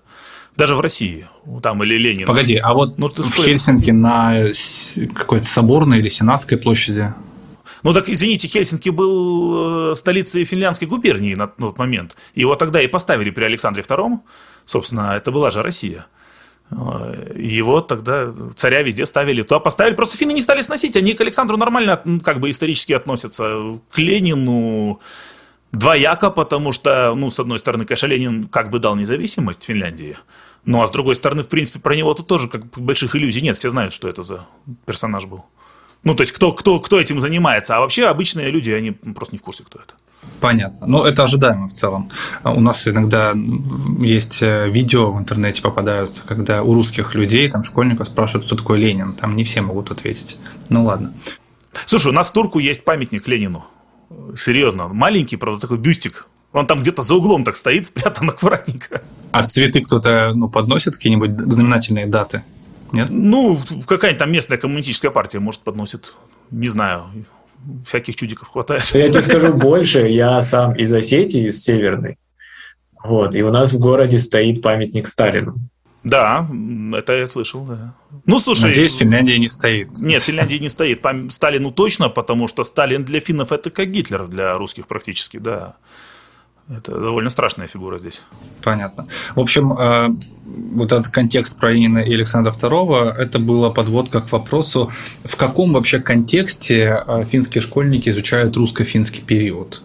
Даже 0.56 0.76
в 0.76 0.80
России, 0.80 1.28
там 1.64 1.84
или 1.84 1.96
Ленин. 1.96 2.28
Погоди, 2.28 2.58
а 2.58 2.74
вот 2.74 2.98
ну, 2.98 3.08
в 3.08 3.34
Хельсинки 3.34 3.92
на 3.92 4.34
какой-то 5.16 5.46
соборной 5.46 6.00
или 6.00 6.10
сенатской 6.10 6.58
площади 6.58 7.14
ну 7.84 7.94
так, 7.94 8.10
извините, 8.10 8.48
Хельсинки 8.48 8.90
был 8.90 9.92
э, 9.92 9.96
столицей 9.96 10.44
финляндской 10.44 10.88
губернии 10.88 11.34
на 11.36 11.48
тот 11.48 11.78
момент. 11.78 12.18
Его 12.36 12.56
тогда 12.56 12.82
и 12.82 12.88
поставили 12.88 13.30
при 13.30 13.46
Александре 13.46 13.84
II. 13.84 14.20
Собственно, 14.66 15.14
это 15.16 15.32
была 15.32 15.50
же 15.50 15.62
Россия. 15.62 16.06
Э, 16.72 17.34
его 17.36 17.82
тогда 17.82 18.34
царя 18.56 18.82
везде 18.82 19.06
ставили. 19.06 19.42
Туда 19.42 19.60
поставили, 19.60 19.96
просто 19.96 20.18
финны 20.18 20.34
не 20.34 20.42
стали 20.42 20.62
сносить. 20.62 20.96
Они 20.96 21.14
к 21.14 21.22
Александру 21.22 21.58
нормально 21.58 22.02
как 22.24 22.40
бы 22.40 22.50
исторически 22.50 22.94
относятся. 22.94 23.80
К 23.92 23.98
Ленину 23.98 25.00
двояко, 25.72 26.30
потому 26.30 26.72
что, 26.72 27.14
ну, 27.16 27.30
с 27.30 27.40
одной 27.40 27.60
стороны, 27.60 27.86
конечно, 27.86 28.08
Ленин 28.08 28.46
как 28.46 28.70
бы 28.70 28.80
дал 28.80 28.96
независимость 28.96 29.64
Финляндии. 29.64 30.18
Ну, 30.66 30.82
а 30.82 30.88
с 30.88 30.92
другой 30.92 31.16
стороны, 31.16 31.44
в 31.44 31.48
принципе, 31.48 31.80
про 31.80 31.96
него 31.96 32.14
тут 32.14 32.28
тоже 32.28 32.50
как 32.50 32.66
больших 32.66 33.16
иллюзий 33.16 33.42
нет. 33.42 33.56
Все 33.56 33.70
знают, 33.70 33.94
что 33.94 34.10
это 34.10 34.24
за 34.24 34.46
персонаж 34.86 35.26
был. 35.26 35.46
Ну, 36.04 36.16
то 36.16 36.22
есть, 36.22 36.32
кто, 36.32 36.52
кто, 36.54 36.80
кто 36.80 37.00
этим 37.00 37.20
занимается. 37.20 37.76
А 37.76 37.80
вообще 37.80 38.06
обычные 38.08 38.50
люди, 38.50 38.72
они 38.72 38.92
просто 38.92 39.36
не 39.36 39.40
в 39.40 39.44
курсе, 39.44 39.64
кто 39.64 39.80
это. 39.80 39.94
Понятно. 40.40 40.88
Но 40.88 41.06
это 41.06 41.24
ожидаемо 41.24 41.68
в 41.68 41.74
целом. 41.74 42.10
У 42.44 42.62
нас 42.62 42.88
иногда 42.88 43.34
есть 44.00 44.42
э, 44.42 44.70
видео 44.70 45.12
в 45.12 45.20
интернете 45.20 45.62
попадаются, 45.62 46.24
когда 46.26 46.64
у 46.64 46.74
русских 46.74 47.16
людей, 47.16 47.50
там, 47.50 47.64
школьников 47.64 48.08
спрашивают, 48.08 48.46
кто 48.46 48.56
такой 48.56 48.80
Ленин. 48.80 49.14
Там 49.14 49.36
не 49.36 49.44
все 49.44 49.62
могут 49.62 49.92
ответить. 49.92 50.38
Ну, 50.70 50.86
ладно. 50.86 51.14
Слушай, 51.86 52.08
у 52.08 52.16
нас 52.16 52.30
в 52.30 52.34
Турку 52.34 52.60
есть 52.60 52.86
памятник 52.86 53.28
Ленину. 53.28 53.66
Серьезно. 54.38 54.88
Маленький, 54.88 55.38
правда, 55.38 55.62
такой 55.62 55.78
бюстик. 55.78 56.28
Он 56.52 56.66
там 56.66 56.82
где-то 56.82 57.02
за 57.02 57.16
углом 57.16 57.44
так 57.44 57.56
стоит, 57.56 57.86
спрятан 57.88 58.30
аккуратненько. 58.30 59.02
А 59.32 59.46
цветы 59.46 59.82
кто-то 59.82 60.32
ну, 60.34 60.50
подносит, 60.50 60.96
какие-нибудь 60.96 61.40
знаменательные 61.40 62.08
даты? 62.08 62.44
Нет? 62.92 63.10
Ну, 63.10 63.60
какая-нибудь 63.88 64.20
там 64.20 64.32
местная 64.32 64.58
коммунистическая 64.58 65.12
партия, 65.12 65.40
может, 65.40 65.62
подносит. 65.62 66.14
Не 66.52 66.68
знаю. 66.68 67.04
Всяких 67.86 68.16
чудиков 68.16 68.50
хватает. 68.50 68.84
Я 68.94 69.10
тебе 69.10 69.22
скажу 69.22 69.54
больше. 69.54 70.08
Я 70.08 70.42
сам 70.42 70.76
из 70.76 70.94
Осетии, 70.94 71.48
из 71.48 71.64
Северной. 71.64 72.18
Вот. 73.04 73.36
И 73.36 73.44
у 73.44 73.52
нас 73.52 73.74
в 73.74 73.80
городе 73.80 74.20
стоит 74.20 74.62
памятник 74.62 75.08
Сталину. 75.08 75.56
Да, 76.04 76.48
это 76.94 77.14
я 77.14 77.28
слышал, 77.28 77.66
да. 77.66 77.94
Ну, 78.26 78.40
слушай... 78.40 78.70
Надеюсь, 78.70 78.96
Финляндия 78.96 79.38
не 79.38 79.50
стоит. 79.50 79.90
Нет, 80.00 80.24
Финляндия 80.24 80.60
не 80.60 80.70
стоит. 80.70 81.06
Сталину 81.30 81.72
точно, 81.72 82.08
потому 82.08 82.48
что 82.48 82.64
Сталин 82.64 83.04
для 83.04 83.20
финнов 83.20 83.52
это 83.52 83.70
как 83.70 83.92
Гитлер 83.92 84.28
для 84.28 84.54
русских 84.54 84.88
практически, 84.88 85.38
да. 85.38 85.76
Это 86.70 86.92
довольно 86.92 87.30
страшная 87.30 87.68
фигура 87.68 87.98
здесь. 87.98 88.24
Понятно. 88.64 89.08
В 89.36 89.40
общем, 89.40 89.74
э, 89.74 90.10
вот 90.74 90.92
этот 90.92 91.08
контекст 91.08 91.58
про 91.60 91.72
Ленина 91.72 92.00
и 92.00 92.14
Александра 92.14 92.52
II, 92.52 93.14
это 93.14 93.40
была 93.40 93.70
подводка 93.70 94.22
к 94.22 94.32
вопросу, 94.32 94.92
в 95.24 95.36
каком 95.36 95.74
вообще 95.74 96.00
контексте 96.00 97.04
э, 97.06 97.26
финские 97.26 97.62
школьники 97.62 98.10
изучают 98.10 98.56
русско-финский 98.58 99.22
период? 99.22 99.82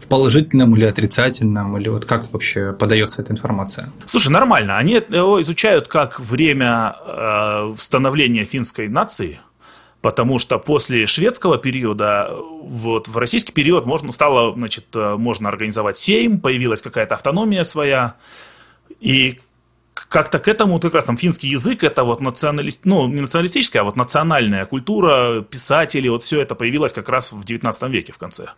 В 0.00 0.06
положительном 0.06 0.76
или 0.76 0.84
отрицательном, 0.84 1.78
или 1.78 1.88
вот 1.88 2.04
как 2.04 2.30
вообще 2.32 2.72
подается 2.72 3.22
эта 3.22 3.32
информация? 3.32 3.90
Слушай, 4.04 4.28
нормально. 4.28 4.76
Они 4.76 4.94
его 4.94 5.40
изучают 5.40 5.88
как 5.88 6.20
время 6.20 6.96
э, 7.06 7.74
становления 7.76 8.44
финской 8.44 8.88
нации– 8.88 9.38
потому 10.04 10.38
что 10.38 10.58
после 10.58 11.06
шведского 11.06 11.56
периода, 11.56 12.28
вот 12.62 13.08
в 13.08 13.16
российский 13.16 13.52
период 13.52 13.86
можно, 13.86 14.12
стало, 14.12 14.52
значит, 14.52 14.84
э, 14.92 15.16
можно 15.16 15.48
организовать 15.48 15.96
сейм, 15.96 16.40
появилась 16.40 16.82
какая-то 16.82 17.14
автономия 17.14 17.62
своя, 17.62 18.16
и 19.00 19.40
как-то 20.14 20.38
к 20.38 20.46
этому 20.46 20.78
как 20.78 20.94
раз 20.94 21.04
там 21.04 21.16
финский 21.16 21.48
язык, 21.48 21.82
это 21.82 22.04
вот 22.04 22.20
националист, 22.20 22.82
ну, 22.84 23.08
не 23.08 23.20
националистическая, 23.20 23.80
а 23.80 23.84
вот 23.84 23.96
национальная 23.96 24.64
культура, 24.64 25.42
писатели, 25.42 26.06
вот 26.06 26.22
все 26.22 26.40
это 26.40 26.54
появилось 26.54 26.92
как 26.92 27.08
раз 27.08 27.32
в 27.32 27.42
19 27.42 27.82
веке 27.90 28.12
в 28.12 28.18
конце, 28.18 28.50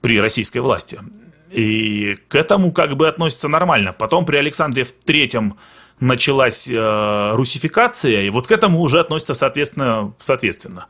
при 0.00 0.20
российской 0.20 0.58
власти. 0.58 1.00
И 1.50 2.16
к 2.28 2.36
этому 2.36 2.70
как 2.70 2.96
бы 2.96 3.08
относится 3.08 3.48
нормально. 3.48 3.92
Потом 3.92 4.24
при 4.24 4.36
Александре 4.36 4.84
в 4.84 4.92
третьем 4.92 5.56
началась 5.98 6.68
э, 6.70 7.30
русификация, 7.34 8.22
и 8.22 8.30
вот 8.30 8.46
к 8.46 8.52
этому 8.52 8.80
уже 8.80 9.00
относится 9.00 9.34
соответственно. 9.34 10.14
соответственно. 10.20 10.86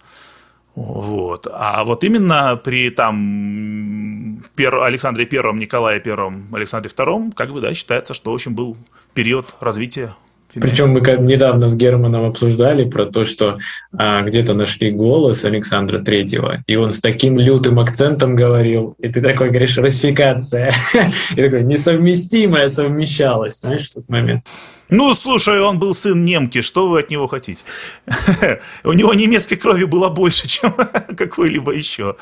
Вот. 0.79 1.49
А 1.53 1.85
вот 1.85 2.05
именно 2.05 2.57
при 2.57 2.91
там 2.91 4.43
Пер... 4.55 4.77
Александре 4.77 5.27
Первом, 5.27 5.59
Николае 5.59 5.99
Первом, 5.99 6.47
Александре 6.55 6.89
Втором, 6.89 7.33
как 7.33 7.53
бы, 7.53 7.61
да, 7.61 7.75
считается, 7.75 8.15
что, 8.15 8.31
в 8.31 8.35
общем, 8.35 8.55
был 8.55 8.77
период 9.13 9.55
развития 9.61 10.15
причем 10.55 10.91
мы 10.91 11.01
недавно 11.01 11.69
с 11.69 11.77
Германом 11.77 12.25
обсуждали 12.25 12.89
про 12.89 13.07
то, 13.07 13.25
что 13.25 13.59
а, 13.93 14.23
где-то 14.23 14.55
нашли 14.55 14.91
голос 14.91 15.45
Александра 15.45 15.99
Третьего, 15.99 16.63
и 16.67 16.77
он 16.77 16.93
с 16.93 17.01
таким 17.01 17.39
лютым 17.39 17.79
акцентом 17.79 18.35
говорил, 18.35 18.97
и 18.99 19.09
ты 19.09 19.21
такой 19.21 19.51
говоришь, 19.51 19.77
расификация, 19.77 20.73
и 21.37 21.43
такой 21.43 21.65
несовместимая 21.65 22.69
совмещалась, 22.69 23.61
знаешь, 23.61 23.91
в 23.91 23.95
тот 23.95 24.09
момент. 24.09 24.45
Ну, 24.91 25.13
слушай, 25.13 25.61
он 25.61 25.79
был 25.79 25.93
сын 25.93 26.25
немки, 26.25 26.63
что 26.63 26.89
вы 26.89 27.01
от 27.01 27.11
него 27.11 27.27
хотите? 27.27 27.65
У 28.85 28.93
него 28.93 29.13
немецкой 29.13 29.57
крови 29.57 29.85
было 29.85 30.09
больше, 30.09 30.49
чем 30.49 30.75
какой-либо 31.17 31.73
еще. 31.73 32.17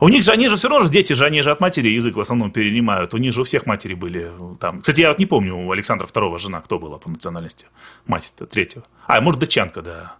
У 0.00 0.08
них 0.08 0.22
же, 0.22 0.32
они 0.32 0.48
же 0.48 0.56
все 0.56 0.68
равно 0.68 0.84
же, 0.84 0.92
дети 0.92 1.12
же, 1.12 1.24
они 1.24 1.42
же 1.42 1.50
от 1.50 1.60
матери 1.60 1.88
язык 1.88 2.16
в 2.16 2.20
основном 2.20 2.50
перенимают. 2.50 3.14
У 3.14 3.18
них 3.18 3.32
же 3.32 3.40
у 3.40 3.44
всех 3.44 3.66
матери 3.66 3.94
были 3.94 4.30
там. 4.60 4.80
Кстати, 4.80 5.00
я 5.00 5.08
вот 5.08 5.18
не 5.18 5.26
помню, 5.26 5.56
у 5.56 5.72
Александра 5.72 6.06
II 6.06 6.38
жена 6.38 6.60
кто 6.60 6.78
была 6.78 6.98
по 6.98 7.10
национальности? 7.10 7.66
Мать-то 8.06 8.46
третьего. 8.46 8.84
А, 9.06 9.20
может, 9.20 9.40
датчанка, 9.40 9.82
да. 9.82 10.16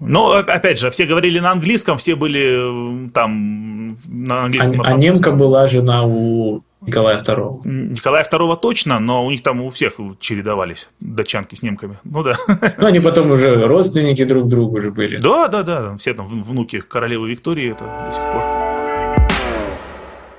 Но, 0.00 0.32
опять 0.32 0.78
же, 0.78 0.90
все 0.90 1.06
говорили 1.06 1.40
на 1.40 1.50
английском, 1.50 1.98
все 1.98 2.14
были 2.14 3.08
там 3.10 3.88
на 4.08 4.44
английском. 4.44 4.80
А, 4.80 4.88
а 4.88 4.92
немка 4.92 5.32
была 5.32 5.66
жена 5.66 6.04
у 6.04 6.62
Николая 6.80 7.18
II. 7.18 7.66
Николая 7.66 8.24
II 8.24 8.58
точно, 8.60 9.00
но 9.00 9.26
у 9.26 9.30
них 9.30 9.42
там 9.42 9.60
у 9.60 9.68
всех 9.68 9.94
чередовались 10.20 10.88
датчанки 11.00 11.54
с 11.56 11.62
немками. 11.62 11.98
Ну 12.04 12.22
да. 12.22 12.36
Ну 12.78 12.86
они 12.86 13.00
потом 13.00 13.30
уже 13.32 13.66
родственники 13.66 14.24
друг 14.24 14.48
другу 14.48 14.78
уже 14.78 14.90
были. 14.92 15.16
Да, 15.16 15.48
да, 15.48 15.62
да. 15.62 15.96
Все 15.96 16.14
там 16.14 16.26
внуки 16.26 16.80
королевы 16.80 17.30
Виктории 17.30 17.72
это 17.72 17.84
до 18.06 18.12
сих 18.12 18.22
пор. 18.22 18.67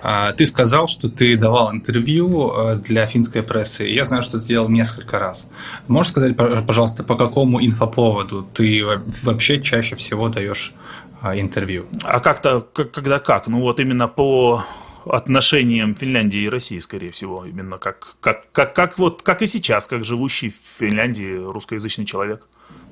А, 0.01 0.31
ты 0.33 0.45
сказал, 0.45 0.87
что 0.87 1.09
ты 1.09 1.35
давал 1.35 1.73
интервью 1.73 2.51
э, 2.51 2.75
для 2.75 3.05
финской 3.05 3.43
прессы. 3.43 3.85
Я 3.85 4.03
знаю, 4.03 4.23
что 4.23 4.39
ты 4.39 4.47
делал 4.47 4.69
несколько 4.69 5.19
раз. 5.19 5.51
Можешь 5.87 6.11
сказать, 6.11 6.35
пожалуйста, 6.37 7.03
по 7.03 7.15
какому 7.15 7.63
инфоповоду 7.65 8.47
ты 8.53 8.83
вообще 9.23 9.61
чаще 9.61 9.95
всего 9.95 10.29
даешь 10.29 10.73
а, 11.21 11.37
интервью? 11.37 11.87
А 12.03 12.19
как-то, 12.19 12.61
когда 12.61 13.19
как? 13.19 13.47
Ну 13.47 13.59
вот 13.59 13.79
именно 13.79 14.07
по 14.07 14.63
отношениям 15.05 15.95
Финляндии 15.95 16.41
и 16.41 16.49
России, 16.49 16.79
скорее 16.79 17.11
всего, 17.11 17.45
именно 17.45 17.77
как, 17.77 18.15
как, 18.19 18.51
как, 18.51 18.73
как, 18.75 18.99
вот, 18.99 19.21
как 19.21 19.41
и 19.41 19.47
сейчас, 19.47 19.87
как 19.87 20.03
живущий 20.03 20.49
в 20.49 20.59
Финляндии 20.79 21.37
русскоязычный 21.37 22.05
человек. 22.05 22.47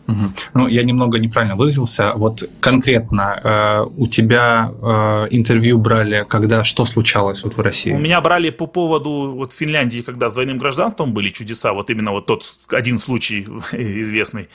Угу. 0.07 0.31
Ну, 0.53 0.67
я 0.67 0.83
немного 0.83 1.19
неправильно 1.19 1.55
выразился. 1.55 2.13
Вот 2.15 2.49
конкретно 2.59 3.39
э, 3.43 3.85
у 3.97 4.07
тебя 4.07 4.71
э, 4.81 5.27
интервью 5.31 5.77
брали, 5.77 6.25
когда 6.27 6.63
что 6.63 6.85
случалось 6.85 7.43
вот 7.43 7.57
в 7.57 7.61
России? 7.61 7.91
У 7.91 7.97
меня 7.97 8.21
брали 8.21 8.49
по 8.49 8.67
поводу 8.67 9.33
вот 9.35 9.51
Финляндии, 9.51 10.01
когда 10.01 10.29
с 10.29 10.33
двойным 10.33 10.57
гражданством 10.57 11.13
были 11.13 11.29
чудеса, 11.29 11.73
вот 11.73 11.89
именно 11.89 12.11
вот 12.11 12.25
тот 12.25 12.43
один 12.71 12.99
случай 12.99 13.47
известный. 13.71 14.47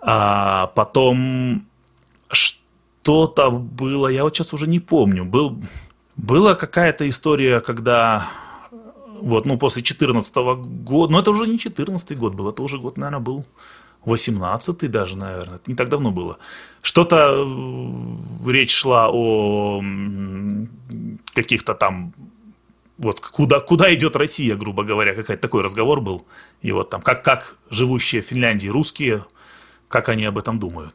А 0.00 0.68
потом 0.74 1.66
что-то 2.30 3.50
было, 3.50 4.08
я 4.08 4.22
вот 4.22 4.36
сейчас 4.36 4.54
уже 4.54 4.68
не 4.68 4.80
помню, 4.80 5.24
был 5.24 5.60
была 6.16 6.54
какая-то 6.54 7.08
история, 7.08 7.60
когда 7.60 8.26
вот, 9.20 9.46
ну, 9.46 9.58
после 9.58 9.82
2014 9.82 10.36
года, 10.84 11.12
ну, 11.12 11.18
это 11.18 11.30
уже 11.30 11.46
не 11.46 11.58
14 11.58 12.18
год 12.18 12.34
был, 12.34 12.48
это 12.48 12.62
уже 12.62 12.78
год, 12.78 12.98
наверное, 12.98 13.20
был 13.20 13.44
18 14.04 14.90
даже, 14.90 15.16
наверное, 15.16 15.56
это 15.56 15.70
не 15.70 15.74
так 15.74 15.88
давно 15.88 16.10
было. 16.10 16.38
Что-то 16.82 17.46
речь 18.46 18.74
шла 18.74 19.08
о 19.10 19.82
каких-то 21.34 21.74
там 21.74 22.12
вот 22.98 23.20
куда, 23.20 23.60
куда 23.60 23.92
идет 23.94 24.16
Россия, 24.16 24.56
грубо 24.56 24.84
говоря, 24.84 25.14
какой-то 25.14 25.40
такой 25.40 25.62
разговор 25.62 26.00
был. 26.00 26.26
И 26.62 26.72
вот 26.72 26.90
там, 26.90 27.00
как, 27.00 27.24
как 27.24 27.56
живущие 27.70 28.22
в 28.22 28.26
Финляндии 28.26 28.68
русские, 28.68 29.24
как 29.88 30.08
они 30.08 30.24
об 30.24 30.38
этом 30.38 30.58
думают. 30.58 30.94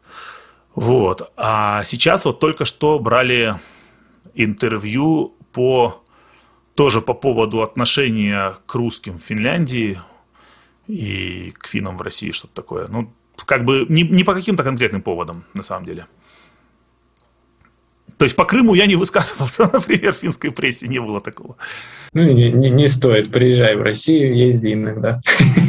Вот. 0.75 1.31
А 1.35 1.83
сейчас 1.83 2.25
вот 2.25 2.39
только 2.39 2.65
что 2.65 2.99
брали 2.99 3.55
интервью 4.33 5.35
по 5.51 6.03
тоже 6.75 7.01
по 7.01 7.13
поводу 7.13 7.61
отношения 7.61 8.55
к 8.65 8.75
русским 8.75 9.19
в 9.19 9.21
Финляндии 9.21 9.99
и 10.89 11.51
к 11.51 11.67
финнам 11.67 11.97
в 11.97 12.01
России, 12.01 12.31
что-то 12.31 12.55
такое. 12.55 12.87
Ну, 12.87 13.13
как 13.45 13.63
бы 13.63 13.85
не, 13.89 14.03
не 14.03 14.23
по 14.23 14.33
каким-то 14.33 14.63
конкретным 14.63 15.01
поводам, 15.01 15.45
на 15.53 15.63
самом 15.63 15.85
деле. 15.85 16.07
То 18.19 18.25
есть 18.25 18.35
по 18.35 18.43
Крыму 18.43 18.73
я 18.73 18.85
не 18.85 18.97
высказывался, 18.97 19.63
например, 19.73 20.11
в 20.11 20.17
финской 20.17 20.51
прессе 20.51 20.89
не 20.89 20.99
было 20.99 21.21
такого. 21.21 21.55
Ну, 22.11 22.23
не, 22.23 22.51
не, 22.51 22.69
не 22.69 22.89
стоит. 22.89 23.31
Приезжай 23.31 23.77
в 23.77 23.81
Россию, 23.81 24.35
езди 24.35 24.73
иногда. 24.73 25.21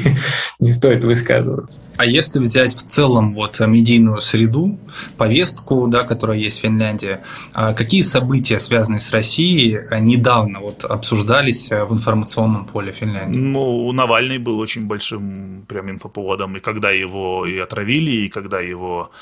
не 0.59 0.73
стоит 0.73 1.05
высказываться. 1.05 1.85
А 1.97 2.05
если 2.05 2.41
взять 2.41 2.75
в 2.75 2.83
целом 2.83 3.35
вот 3.35 3.61
медийную 3.61 4.21
среду, 4.21 4.81
повестку, 5.17 5.87
да, 5.87 6.03
которая 6.03 6.39
есть 6.39 6.59
в 6.59 6.63
Финляндии, 6.63 7.19
а 7.53 7.73
какие 7.73 8.03
события, 8.03 8.59
связанные 8.59 8.99
с 8.99 9.13
Россией, 9.13 9.79
недавно 10.01 10.59
вот 10.59 10.85
обсуждались 10.85 11.71
в 11.71 11.93
информационном 11.93 12.67
поле 12.67 12.91
Финляндии? 12.91 13.39
Ну, 13.39 13.93
Навальный 13.93 14.39
был 14.39 14.59
очень 14.59 14.89
большим 14.89 15.67
прям 15.69 15.89
инфоповодом, 15.89 16.57
и 16.57 16.61
когда 16.61 16.91
его 16.91 17.47
и 17.47 17.59
отравили, 17.59 18.27
и 18.27 18.29
когда 18.29 18.59
его 18.61 19.13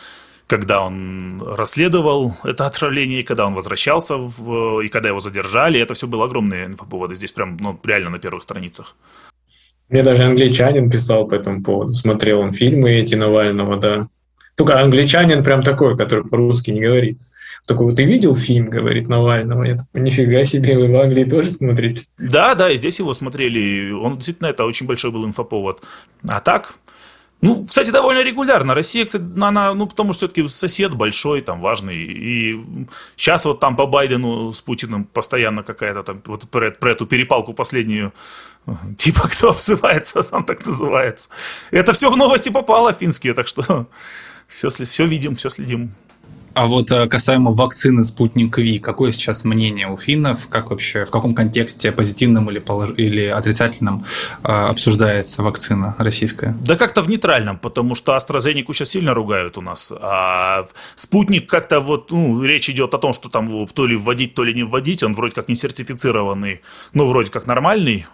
когда 0.49 0.81
он 0.81 1.43
расследовал 1.43 2.35
это 2.43 2.67
отравление, 2.67 3.21
и 3.21 3.23
когда 3.23 3.47
он 3.47 3.55
возвращался, 3.55 4.17
в, 4.17 4.81
и 4.81 4.89
когда 4.89 5.11
его 5.11 5.21
задержали. 5.21 5.79
Это 5.79 5.93
все 5.93 6.07
было 6.07 6.25
огромные 6.25 6.67
инфоповоды. 6.67 7.15
Здесь 7.15 7.33
прям 7.33 7.59
ну, 7.61 7.79
реально 7.85 8.11
на 8.11 8.19
первых 8.19 8.43
страницах. 8.43 8.97
Мне 9.91 10.03
даже 10.03 10.25
англичанин 10.25 10.91
писал 10.91 11.29
по 11.29 11.35
этому 11.35 11.63
поводу. 11.63 11.95
Смотрел 11.95 12.41
он 12.41 12.53
фильмы 12.53 12.93
эти 12.93 13.15
Навального, 13.15 13.77
да. 13.77 14.09
Только 14.57 14.81
англичанин 14.81 15.45
прям 15.45 15.63
такой, 15.63 15.97
который 15.97 16.25
по-русски 16.25 16.71
не 16.71 16.81
говорит. 16.81 17.19
Такой, 17.67 17.95
ты 17.95 18.05
видел 18.05 18.35
фильм, 18.35 18.71
говорит 18.71 19.07
Навального? 19.09 19.65
Я 19.65 19.77
такой, 19.77 20.01
нифига 20.01 20.45
себе, 20.45 20.79
вы 20.79 20.91
в 20.91 20.97
Англии 20.97 21.25
тоже 21.25 21.51
смотрите? 21.51 22.05
Да, 22.17 22.55
да, 22.55 22.71
и 22.71 22.77
здесь 22.77 22.99
его 22.99 23.13
смотрели. 23.13 23.91
Он 23.91 24.17
действительно, 24.17 24.49
это 24.49 24.65
очень 24.65 24.87
большой 24.87 25.11
был 25.11 25.27
инфоповод. 25.27 25.83
А 26.27 26.41
так, 26.41 26.79
ну, 27.41 27.67
кстати, 27.67 27.91
довольно 27.91 28.23
регулярно. 28.25 28.75
Россия, 28.75 29.05
кстати, 29.05 29.25
она, 29.41 29.73
ну, 29.75 29.87
потому 29.87 30.13
что 30.13 30.27
все-таки 30.27 30.49
сосед 30.49 30.95
большой, 30.95 31.41
там, 31.41 31.61
важный. 31.61 31.97
И 31.97 32.87
сейчас 33.17 33.45
вот 33.45 33.61
там 33.61 33.77
по 33.77 33.87
Байдену 33.87 34.53
с 34.53 34.61
Путиным 34.61 35.05
постоянно 35.05 35.63
какая-то 35.63 36.03
там, 36.03 36.21
вот 36.27 36.49
про, 36.51 36.73
про 36.73 36.91
эту 36.91 37.07
перепалку 37.07 37.55
последнюю, 37.55 38.13
типа, 38.97 39.29
кто 39.29 39.51
обзывается, 39.51 40.23
там 40.31 40.43
так 40.45 40.67
называется. 40.67 41.31
Это 41.71 41.93
все 41.93 42.11
в 42.11 42.17
новости 42.17 42.51
попало 42.51 42.93
финские, 42.93 43.35
так 43.35 43.47
что 43.47 43.87
все, 44.49 44.69
все 44.69 45.07
видим, 45.07 45.37
все 45.37 45.49
следим. 45.49 45.93
А 46.59 46.67
вот 46.67 46.91
э, 46.91 47.07
касаемо 47.07 47.53
вакцины 47.53 48.03
«Спутник 48.03 48.59
Ви», 48.59 48.81
какое 48.81 49.13
сейчас 49.13 49.45
мнение 49.45 49.87
у 49.87 49.97
финнов? 49.97 50.49
Как 50.49 50.71
вообще, 50.71 51.05
в 51.05 51.11
каком 51.13 51.33
контексте, 51.33 51.93
позитивном 51.93 52.51
или, 52.51 52.59
полож... 52.59 52.91
или 52.97 53.27
отрицательном, 53.27 54.05
э, 54.43 54.49
обсуждается 54.49 55.45
вакцина 55.45 55.95
российская? 55.99 56.57
Да 56.61 56.75
как-то 56.75 57.03
в 57.03 57.09
нейтральном, 57.09 57.59
потому 57.59 57.95
что 57.95 58.17
AstraZeneca 58.17 58.73
сейчас 58.73 58.89
сильно 58.89 59.15
ругают 59.15 59.57
у 59.57 59.61
нас. 59.61 59.93
А 60.01 60.67
«Спутник» 60.97 61.49
как-то 61.49 61.79
вот, 61.79 62.11
ну, 62.11 62.43
речь 62.43 62.69
идет 62.69 62.93
о 62.93 62.99
том, 62.99 63.13
что 63.13 63.29
там 63.29 63.69
то 63.69 63.87
ли 63.87 63.95
вводить, 63.95 64.35
то 64.35 64.43
ли 64.43 64.53
не 64.53 64.65
вводить. 64.65 65.05
Он 65.05 65.15
вроде 65.15 65.35
как 65.35 65.49
не 65.49 65.55
сертифицированный, 65.55 66.63
ну, 66.93 67.07
вроде 67.07 67.31
как 67.31 67.47
нормальный. 67.47 68.05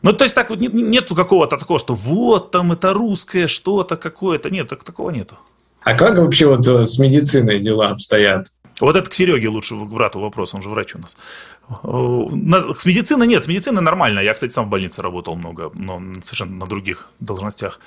Ну, 0.00 0.14
то 0.14 0.24
есть 0.24 0.34
так 0.34 0.48
вот 0.48 0.58
нет, 0.58 0.72
нету 0.72 1.14
какого-то 1.14 1.58
такого, 1.58 1.78
что 1.78 1.94
вот 1.94 2.50
там 2.50 2.72
это 2.72 2.94
русское 2.94 3.46
что-то 3.46 3.96
какое-то. 3.96 4.48
Нет, 4.48 4.68
так, 4.68 4.84
такого 4.84 5.10
нету. 5.10 5.36
А 5.82 5.94
как 5.94 6.18
вообще 6.18 6.46
вот 6.46 6.66
э, 6.66 6.84
с 6.84 6.98
медициной 6.98 7.60
дела 7.60 7.88
обстоят? 7.90 8.48
Вот 8.80 8.96
это 8.96 9.08
к 9.10 9.14
Сереге 9.14 9.48
лучше, 9.48 9.74
к 9.76 9.84
брату 9.84 10.20
вопрос, 10.20 10.54
он 10.54 10.62
же 10.62 10.70
врач 10.70 10.94
у 10.94 10.98
нас. 10.98 11.16
С 12.78 12.86
медициной 12.86 13.26
нет, 13.26 13.44
с 13.44 13.48
медициной 13.48 13.82
нормально. 13.82 14.20
Я, 14.20 14.32
кстати, 14.34 14.52
сам 14.52 14.66
в 14.66 14.68
больнице 14.68 15.02
работал 15.02 15.36
много, 15.36 15.70
но 15.74 16.02
совершенно 16.22 16.56
на 16.56 16.66
других 16.66 17.08
должностях. 17.20 17.80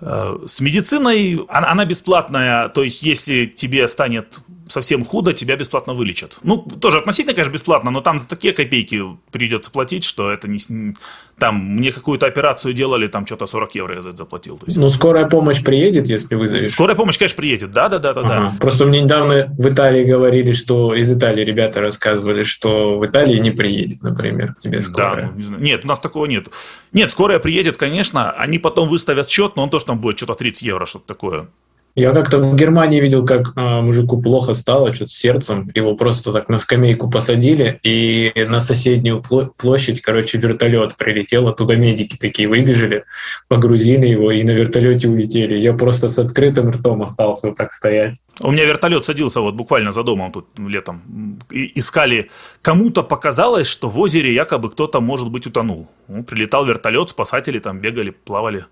Э, 0.00 0.38
с 0.46 0.60
медициной 0.60 1.44
она 1.48 1.84
бесплатная, 1.84 2.68
то 2.68 2.82
есть 2.82 3.02
если 3.02 3.46
тебе 3.46 3.86
станет 3.88 4.40
совсем 4.70 5.04
худо, 5.04 5.32
тебя 5.32 5.56
бесплатно 5.56 5.94
вылечат. 5.94 6.38
Ну, 6.42 6.58
тоже 6.80 6.98
относительно, 6.98 7.34
конечно, 7.34 7.52
бесплатно, 7.52 7.90
но 7.90 8.00
там 8.00 8.18
за 8.18 8.28
такие 8.28 8.52
копейки 8.52 9.02
придется 9.30 9.70
платить, 9.70 10.04
что 10.04 10.30
это 10.30 10.48
не... 10.48 10.58
Там 11.38 11.56
мне 11.56 11.90
какую-то 11.90 12.26
операцию 12.26 12.74
делали, 12.74 13.06
там 13.06 13.26
что-то 13.26 13.46
40 13.46 13.74
евро 13.74 13.96
я 13.96 14.02
за 14.02 14.08
это 14.10 14.18
заплатил. 14.18 14.58
То 14.58 14.66
есть... 14.66 14.76
Ну, 14.76 14.90
скорая 14.90 15.26
помощь 15.26 15.62
приедет, 15.62 16.06
если 16.06 16.34
вызовешь? 16.34 16.72
Скорая 16.72 16.96
помощь, 16.96 17.18
конечно, 17.18 17.36
приедет, 17.36 17.70
да-да-да. 17.70 18.10
ага. 18.10 18.22
да. 18.22 18.52
Просто 18.60 18.86
мне 18.86 19.00
недавно 19.00 19.54
в 19.58 19.68
Италии 19.68 20.04
говорили, 20.04 20.52
что 20.52 20.94
из 20.94 21.10
Италии 21.10 21.44
ребята 21.44 21.80
рассказывали, 21.80 22.42
что 22.42 22.98
в 22.98 23.06
Италии 23.06 23.38
не 23.38 23.50
приедет, 23.50 24.02
например, 24.02 24.54
тебе 24.58 24.82
скорая. 24.82 25.26
Да, 25.26 25.30
ну, 25.32 25.36
не 25.38 25.42
знаю. 25.42 25.62
Нет, 25.62 25.84
у 25.84 25.88
нас 25.88 26.00
такого 26.00 26.26
нет. 26.26 26.48
Нет, 26.92 27.10
скорая 27.10 27.38
приедет, 27.38 27.76
конечно, 27.76 28.30
они 28.32 28.58
потом 28.58 28.88
выставят 28.88 29.28
счет, 29.30 29.56
но 29.56 29.62
он 29.62 29.70
тоже 29.70 29.86
там 29.86 29.98
будет 29.98 30.18
что-то 30.18 30.34
30 30.34 30.62
евро, 30.62 30.86
что-то 30.86 31.06
такое. 31.06 31.48
Я 31.94 32.12
как-то 32.12 32.38
в 32.38 32.54
Германии 32.54 33.00
видел, 33.00 33.26
как 33.26 33.52
а, 33.56 33.82
мужику 33.82 34.20
плохо 34.22 34.52
стало, 34.52 34.94
что-то 34.94 35.10
с 35.10 35.16
сердцем. 35.16 35.70
Его 35.74 35.96
просто 35.96 36.32
так 36.32 36.48
на 36.48 36.58
скамейку 36.58 37.10
посадили, 37.10 37.80
и 37.82 38.32
на 38.48 38.60
соседнюю 38.60 39.22
площадь, 39.56 40.00
короче, 40.00 40.38
вертолет 40.38 40.96
прилетел, 40.96 41.48
оттуда 41.48 41.76
медики 41.76 42.16
такие 42.16 42.48
выбежали, 42.48 43.04
погрузили 43.48 44.06
его 44.06 44.30
и 44.30 44.42
на 44.44 44.52
вертолете 44.52 45.08
улетели. 45.08 45.56
Я 45.56 45.74
просто 45.74 46.08
с 46.08 46.18
открытым 46.18 46.70
ртом 46.70 47.02
остался 47.02 47.48
вот 47.48 47.56
так 47.56 47.72
стоять. 47.72 48.18
У 48.40 48.50
меня 48.52 48.64
вертолет 48.64 49.04
садился 49.04 49.40
вот 49.40 49.54
буквально 49.54 49.90
за 49.90 50.02
домом 50.02 50.32
тут 50.32 50.46
летом. 50.58 51.38
И 51.50 51.78
искали, 51.78 52.30
кому-то 52.62 53.02
показалось, 53.02 53.66
что 53.66 53.88
в 53.88 53.98
озере 53.98 54.32
якобы 54.32 54.70
кто-то, 54.70 55.00
может 55.00 55.30
быть, 55.30 55.46
утонул. 55.46 55.88
Ну, 56.08 56.22
прилетал 56.22 56.64
вертолет, 56.64 57.08
спасатели 57.08 57.58
там 57.58 57.80
бегали, 57.80 58.10
плавали. 58.10 58.64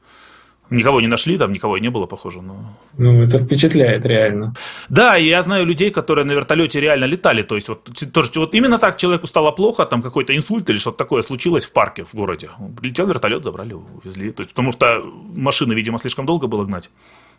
Никого 0.70 1.00
не 1.00 1.06
нашли, 1.06 1.38
там 1.38 1.52
никого 1.52 1.76
и 1.76 1.80
не 1.80 1.90
было, 1.90 2.06
похоже. 2.06 2.42
Но... 2.42 2.56
Ну, 2.98 3.22
это 3.22 3.38
впечатляет 3.38 4.06
реально. 4.06 4.52
Да, 4.88 5.16
и 5.16 5.26
я 5.26 5.42
знаю 5.42 5.66
людей, 5.66 5.90
которые 5.90 6.24
на 6.24 6.32
вертолете 6.32 6.80
реально 6.80 7.06
летали. 7.06 7.42
То 7.42 7.54
есть, 7.54 7.68
вот, 7.68 7.88
тоже, 8.12 8.30
вот 8.36 8.54
именно 8.54 8.78
так 8.78 8.96
человеку 8.96 9.26
стало 9.26 9.50
плохо, 9.52 9.86
там 9.86 10.02
какой-то 10.02 10.34
инсульт 10.34 10.68
или 10.70 10.76
что-то 10.76 10.98
такое 10.98 11.22
случилось 11.22 11.64
в 11.64 11.72
парке 11.72 12.04
в 12.04 12.14
городе. 12.14 12.50
Прилетел 12.80 13.06
вертолет, 13.06 13.44
забрали, 13.44 13.72
увезли. 13.74 14.30
То 14.32 14.42
есть, 14.42 14.50
потому 14.50 14.72
что 14.72 15.02
машины, 15.34 15.72
видимо, 15.72 15.98
слишком 15.98 16.26
долго 16.26 16.46
было 16.46 16.64
гнать 16.64 16.90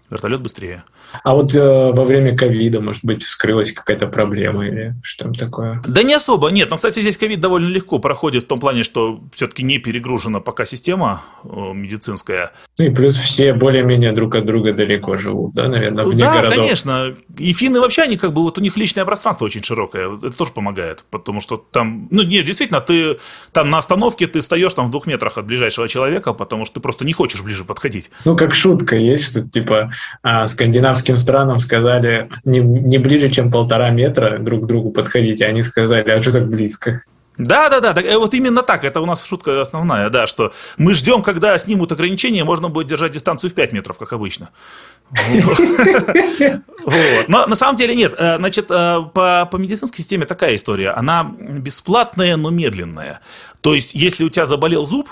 вертолет 0.09 0.41
быстрее. 0.41 0.83
А 1.23 1.33
вот 1.33 1.53
э, 1.55 1.91
во 1.91 2.03
время 2.03 2.35
ковида, 2.35 2.81
может 2.81 3.03
быть, 3.05 3.23
вскрылась 3.23 3.71
какая-то 3.71 4.07
проблема 4.07 4.67
или 4.67 4.95
что 5.03 5.25
там 5.25 5.35
такое? 5.35 5.81
Да 5.87 6.03
не 6.03 6.13
особо, 6.13 6.49
нет. 6.49 6.69
Но, 6.69 6.75
кстати, 6.75 6.99
здесь 6.99 7.17
ковид 7.17 7.39
довольно 7.39 7.67
легко 7.67 7.99
проходит 7.99 8.43
в 8.43 8.47
том 8.47 8.59
плане, 8.59 8.83
что 8.83 9.21
все-таки 9.31 9.63
не 9.63 9.79
перегружена 9.79 10.39
пока 10.39 10.65
система 10.65 11.21
э, 11.43 11.47
медицинская. 11.73 12.51
Ну 12.77 12.85
и 12.85 12.89
плюс 12.89 13.15
все 13.17 13.53
более-менее 13.53 14.11
друг 14.11 14.35
от 14.35 14.45
друга 14.45 14.73
далеко 14.73 15.17
живут, 15.17 15.53
да, 15.53 15.67
наверное, 15.67 16.05
вне 16.05 16.23
да, 16.23 16.35
городов. 16.35 16.59
конечно. 16.59 17.15
И 17.37 17.53
финны 17.53 17.79
вообще, 17.79 18.03
они 18.03 18.17
как 18.17 18.33
бы, 18.33 18.41
вот 18.41 18.57
у 18.57 18.61
них 18.61 18.77
личное 18.77 19.05
пространство 19.05 19.45
очень 19.45 19.63
широкое. 19.63 20.17
Это 20.17 20.31
тоже 20.31 20.53
помогает, 20.53 21.03
потому 21.09 21.41
что 21.41 21.57
там, 21.57 22.07
ну 22.11 22.23
нет, 22.23 22.45
действительно, 22.45 22.81
ты 22.81 23.17
там 23.51 23.69
на 23.69 23.77
остановке 23.77 24.27
ты 24.27 24.41
стоишь 24.41 24.73
там 24.73 24.87
в 24.87 24.91
двух 24.91 25.07
метрах 25.07 25.37
от 25.37 25.45
ближайшего 25.45 25.87
человека, 25.87 26.33
потому 26.33 26.65
что 26.65 26.75
ты 26.75 26.79
просто 26.81 27.05
не 27.05 27.13
хочешь 27.13 27.41
ближе 27.41 27.63
подходить. 27.63 28.09
Ну, 28.25 28.35
как 28.35 28.53
шутка 28.53 28.95
есть, 28.95 29.25
что 29.25 29.41
типа 29.41 29.91
а, 30.21 30.47
скандинавским 30.47 31.17
странам 31.17 31.59
сказали 31.59 32.29
не, 32.45 32.59
не 32.59 32.97
ближе, 32.97 33.29
чем 33.29 33.51
полтора 33.51 33.89
метра 33.89 34.37
друг 34.39 34.63
к 34.63 34.67
другу 34.67 34.91
подходить, 34.91 35.41
они 35.41 35.61
сказали, 35.63 36.09
а 36.09 36.21
что 36.21 36.33
так 36.33 36.47
близко? 36.47 37.01
Да, 37.39 37.69
да, 37.69 37.79
да, 37.79 38.19
вот 38.19 38.33
именно 38.33 38.63
так, 38.63 38.83
это 38.83 38.99
у 38.99 39.05
нас 39.05 39.25
шутка 39.25 39.61
основная, 39.61 40.09
да, 40.09 40.27
что 40.27 40.51
мы 40.77 40.93
ждем, 40.93 41.23
когда 41.23 41.57
снимут 41.57 41.89
ограничения, 41.93 42.43
можно 42.43 42.67
будет 42.67 42.87
держать 42.87 43.13
дистанцию 43.13 43.49
в 43.49 43.53
5 43.53 43.71
метров, 43.71 43.97
как 43.97 44.11
обычно. 44.11 44.49
Но 47.29 47.47
на 47.47 47.55
самом 47.55 47.77
деле 47.77 47.95
нет, 47.95 48.13
э, 48.17 48.37
значит, 48.37 48.69
э, 48.69 48.99
по 49.13 49.49
медицинской 49.53 49.99
системе 49.99 50.25
такая 50.25 50.55
история, 50.55 50.89
она 50.89 51.31
бесплатная, 51.39 52.35
но 52.35 52.49
медленная. 52.49 53.21
То 53.61 53.73
есть, 53.73 53.95
если 53.95 54.25
у 54.25 54.29
тебя 54.29 54.45
заболел 54.45 54.85
зуб, 54.85 55.09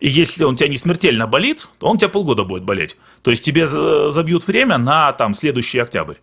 и 0.00 0.08
если 0.08 0.44
он 0.44 0.56
тебя 0.56 0.68
не 0.68 0.76
смертельно 0.76 1.26
болит, 1.26 1.68
то 1.78 1.86
он 1.86 1.98
тебя 1.98 2.08
полгода 2.08 2.44
будет 2.44 2.62
болеть. 2.62 2.96
То 3.22 3.30
есть 3.30 3.44
тебе 3.44 3.66
забьют 3.66 4.46
время 4.46 4.78
на 4.78 5.12
там, 5.12 5.34
следующий 5.34 5.78
октябрь. 5.78 6.16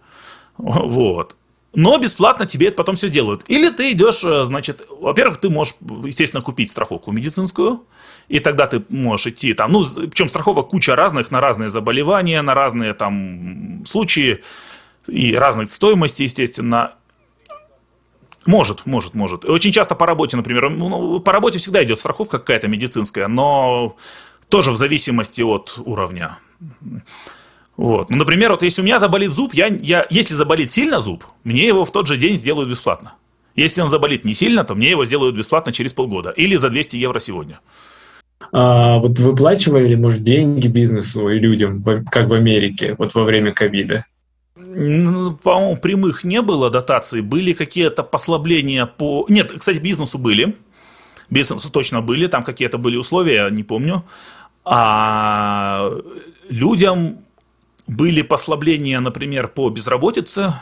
Вот. 0.57 1.35
но 1.73 1.97
бесплатно 1.97 2.45
тебе 2.45 2.67
это 2.67 2.77
потом 2.77 2.95
все 2.95 3.07
сделают. 3.07 3.43
Или 3.49 3.69
ты 3.69 3.91
идешь, 3.91 4.23
э, 4.23 4.45
значит, 4.45 4.87
во-первых, 4.89 5.41
ты 5.41 5.49
можешь, 5.49 5.75
естественно, 6.05 6.41
купить 6.41 6.71
страховку 6.71 7.11
медицинскую, 7.11 7.83
и 8.29 8.39
тогда 8.39 8.65
ты 8.65 8.83
можешь 8.89 9.27
идти 9.27 9.53
там, 9.53 9.73
ну, 9.73 9.83
причем 9.83 10.29
страховок 10.29 10.69
куча 10.69 10.95
разных 10.95 11.31
на 11.31 11.41
разные 11.41 11.67
заболевания, 11.67 12.41
на 12.41 12.53
разные 12.53 12.93
там 12.93 13.83
случаи 13.85 14.41
и 15.07 15.35
разной 15.35 15.67
стоимости, 15.67 16.23
естественно. 16.23 16.93
Может, 18.45 18.85
может, 18.85 19.13
может. 19.13 19.45
Очень 19.45 19.71
часто 19.71 19.95
по 19.95 20.05
работе, 20.05 20.37
например, 20.37 20.69
ну, 20.69 21.19
по 21.19 21.31
работе 21.31 21.57
всегда 21.57 21.83
идет 21.83 21.99
страховка 21.99 22.39
какая-то 22.39 22.67
медицинская, 22.67 23.27
но 23.27 23.95
тоже 24.49 24.71
в 24.71 24.77
зависимости 24.77 25.41
от 25.41 25.79
уровня. 25.85 26.37
Вот. 27.77 28.09
Ну, 28.09 28.17
например, 28.17 28.51
вот 28.51 28.63
если 28.63 28.81
у 28.81 28.85
меня 28.85 28.99
заболит 28.99 29.33
зуб, 29.33 29.53
я, 29.53 29.67
я, 29.67 30.05
если 30.09 30.33
заболит 30.33 30.71
сильно 30.71 30.99
зуб, 30.99 31.25
мне 31.43 31.67
его 31.67 31.83
в 31.83 31.91
тот 31.91 32.07
же 32.07 32.17
день 32.17 32.37
сделают 32.37 32.69
бесплатно. 32.69 33.13
Если 33.55 33.81
он 33.81 33.89
заболит 33.89 34.25
не 34.25 34.33
сильно, 34.33 34.63
то 34.63 34.75
мне 34.75 34.89
его 34.89 35.05
сделают 35.05 35.35
бесплатно 35.35 35.71
через 35.71 35.93
полгода. 35.93 36.29
Или 36.31 36.55
за 36.55 36.69
200 36.69 36.97
евро 36.97 37.19
сегодня. 37.19 37.59
А, 38.51 38.99
вот 38.99 39.17
выплачивали, 39.19 39.95
может, 39.95 40.23
деньги 40.23 40.67
бизнесу 40.67 41.29
и 41.29 41.39
людям, 41.39 41.81
как 41.83 42.29
в 42.29 42.33
Америке, 42.33 42.95
вот 42.97 43.15
во 43.15 43.23
время 43.23 43.53
ковида? 43.53 44.05
Ну, 44.77 45.33
по-моему, 45.37 45.77
прямых 45.77 46.25
не 46.25 46.41
было 46.41 46.69
дотаций. 46.69 47.21
Были 47.21 47.53
какие-то 47.53 48.03
послабления 48.03 48.85
по... 48.85 49.25
Нет, 49.29 49.53
кстати, 49.57 49.79
бизнесу 49.79 50.17
были. 50.17 50.55
Бизнесу 51.29 51.71
точно 51.71 52.01
были. 52.01 52.27
Там 52.27 52.43
какие-то 52.43 52.77
были 52.77 52.97
условия, 52.97 53.49
не 53.49 53.63
помню. 53.63 54.03
А 54.65 55.91
людям 56.49 57.19
были 57.87 58.21
послабления, 58.21 58.99
например, 58.99 59.47
по 59.47 59.69
безработице, 59.69 60.53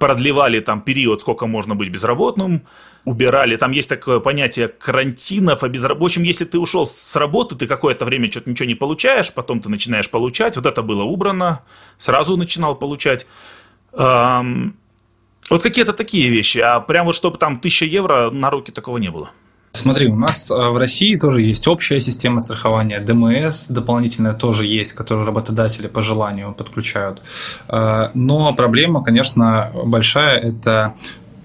продлевали 0.00 0.60
там 0.60 0.80
период, 0.80 1.20
сколько 1.20 1.46
можно 1.46 1.76
быть 1.76 1.90
безработным, 1.90 2.62
убирали, 3.04 3.56
там 3.56 3.70
есть 3.70 3.88
такое 3.88 4.18
понятие 4.18 4.68
карантинов, 4.68 5.62
а 5.62 5.68
безраб... 5.68 6.00
в 6.00 6.04
общем, 6.04 6.22
если 6.22 6.46
ты 6.46 6.58
ушел 6.58 6.86
с 6.86 7.16
работы, 7.16 7.54
ты 7.54 7.66
какое-то 7.66 8.06
время 8.06 8.30
что-то 8.30 8.50
ничего 8.50 8.66
не 8.66 8.74
получаешь, 8.74 9.32
потом 9.32 9.60
ты 9.60 9.68
начинаешь 9.68 10.10
получать, 10.10 10.56
вот 10.56 10.66
это 10.66 10.82
было 10.82 11.02
убрано, 11.02 11.60
сразу 11.98 12.36
начинал 12.36 12.74
получать. 12.74 13.26
Эм... 13.92 14.74
Вот 15.50 15.62
какие-то 15.62 15.92
такие 15.92 16.30
вещи, 16.30 16.58
а 16.58 16.78
прям 16.80 17.06
вот 17.06 17.16
чтобы 17.16 17.36
там 17.36 17.58
тысяча 17.58 17.84
евро 17.84 18.30
на 18.30 18.50
руки 18.50 18.70
такого 18.70 18.98
не 18.98 19.10
было. 19.10 19.30
Смотри, 19.72 20.08
у 20.08 20.16
нас 20.16 20.50
э, 20.50 20.54
в 20.54 20.76
России 20.76 21.16
тоже 21.16 21.42
есть 21.42 21.68
общая 21.68 22.00
система 22.00 22.40
страхования, 22.40 23.00
ДМС 23.00 23.68
дополнительная 23.68 24.32
тоже 24.32 24.66
есть, 24.66 24.92
которую 24.92 25.26
работодатели 25.26 25.86
по 25.86 26.02
желанию 26.02 26.52
подключают. 26.52 27.22
Э, 27.68 28.10
но 28.14 28.52
проблема, 28.52 29.02
конечно, 29.02 29.70
большая– 29.84 30.38
это 30.40 30.94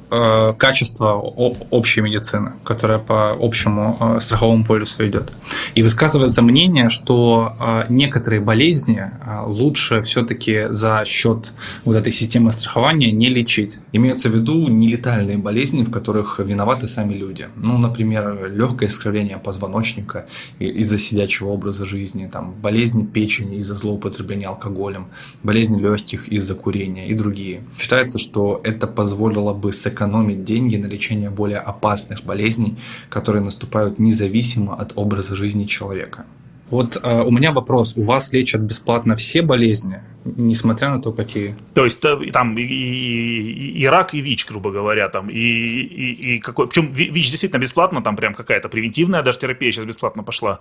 качество 0.09 1.13
общей 1.13 2.01
медицины, 2.01 2.53
которая 2.63 2.99
по 2.99 3.31
общему 3.31 3.97
э, 3.99 4.19
страховому 4.21 4.63
полюсу 4.63 5.05
идет. 5.07 5.31
И 5.73 5.83
высказывается 5.83 6.41
мнение, 6.41 6.89
что 6.89 7.53
э, 7.59 7.83
некоторые 7.89 8.39
болезни 8.39 9.11
лучше 9.45 10.01
все-таки 10.01 10.67
за 10.69 11.03
счет 11.05 11.51
вот 11.83 11.95
этой 11.95 12.11
системы 12.11 12.51
страхования 12.51 13.11
не 13.11 13.29
лечить. 13.29 13.79
Имеются 13.91 14.29
в 14.29 14.35
виду 14.35 14.67
нелетальные 14.67 15.37
болезни, 15.37 15.83
в 15.83 15.91
которых 15.91 16.39
виноваты 16.39 16.87
сами 16.87 17.13
люди. 17.13 17.47
Ну, 17.55 17.77
например, 17.77 18.51
легкое 18.51 18.89
искривление 18.89 19.37
позвоночника 19.37 20.25
из-за 20.59 20.97
сидячего 20.97 21.49
образа 21.49 21.85
жизни, 21.85 22.29
там, 22.31 22.53
болезни 22.53 23.03
печени 23.05 23.57
из-за 23.57 23.75
злоупотребления 23.75 24.47
алкоголем, 24.47 25.07
болезни 25.43 25.79
легких 25.79 26.27
из-за 26.29 26.55
курения 26.55 27.07
и 27.07 27.13
другие. 27.13 27.63
Считается, 27.79 28.19
что 28.19 28.61
это 28.63 28.87
позволило 28.87 29.53
бы 29.53 29.73
сэкономить 29.73 29.94
сэкономить 29.95 30.43
деньги 30.43 30.77
на 30.77 30.87
лечение 30.87 31.29
более 31.29 31.59
опасных 31.59 32.23
болезней, 32.23 32.75
которые 33.09 33.41
наступают 33.41 33.99
независимо 33.99 34.75
от 34.75 34.93
образа 34.95 35.35
жизни 35.35 35.65
человека. 35.65 36.25
Вот 36.71 36.97
э, 37.01 37.21
у 37.21 37.31
меня 37.31 37.51
вопрос. 37.51 37.93
У 37.95 38.03
вас 38.03 38.33
лечат 38.33 38.61
бесплатно 38.61 39.15
все 39.15 39.41
болезни, 39.41 39.99
несмотря 40.25 40.89
на 40.89 41.01
то, 41.01 41.11
какие? 41.11 41.55
То 41.73 41.83
есть 41.83 42.03
там 42.33 42.57
и, 42.57 42.63
и, 42.63 43.81
и 43.81 43.85
рак, 43.87 44.15
и 44.15 44.21
ВИЧ, 44.21 44.47
грубо 44.47 44.71
говоря, 44.71 45.09
там, 45.09 45.29
и, 45.29 45.37
и, 45.37 46.35
и 46.35 46.39
какой... 46.39 46.67
Причем 46.67 46.91
ВИЧ 46.91 47.29
действительно 47.29 47.61
бесплатно, 47.61 48.01
там 48.01 48.15
прям 48.15 48.33
какая-то 48.33 48.67
превентивная 48.69 49.21
даже 49.21 49.39
терапия 49.39 49.71
сейчас 49.71 49.85
бесплатно 49.85 50.23
пошла. 50.23 50.59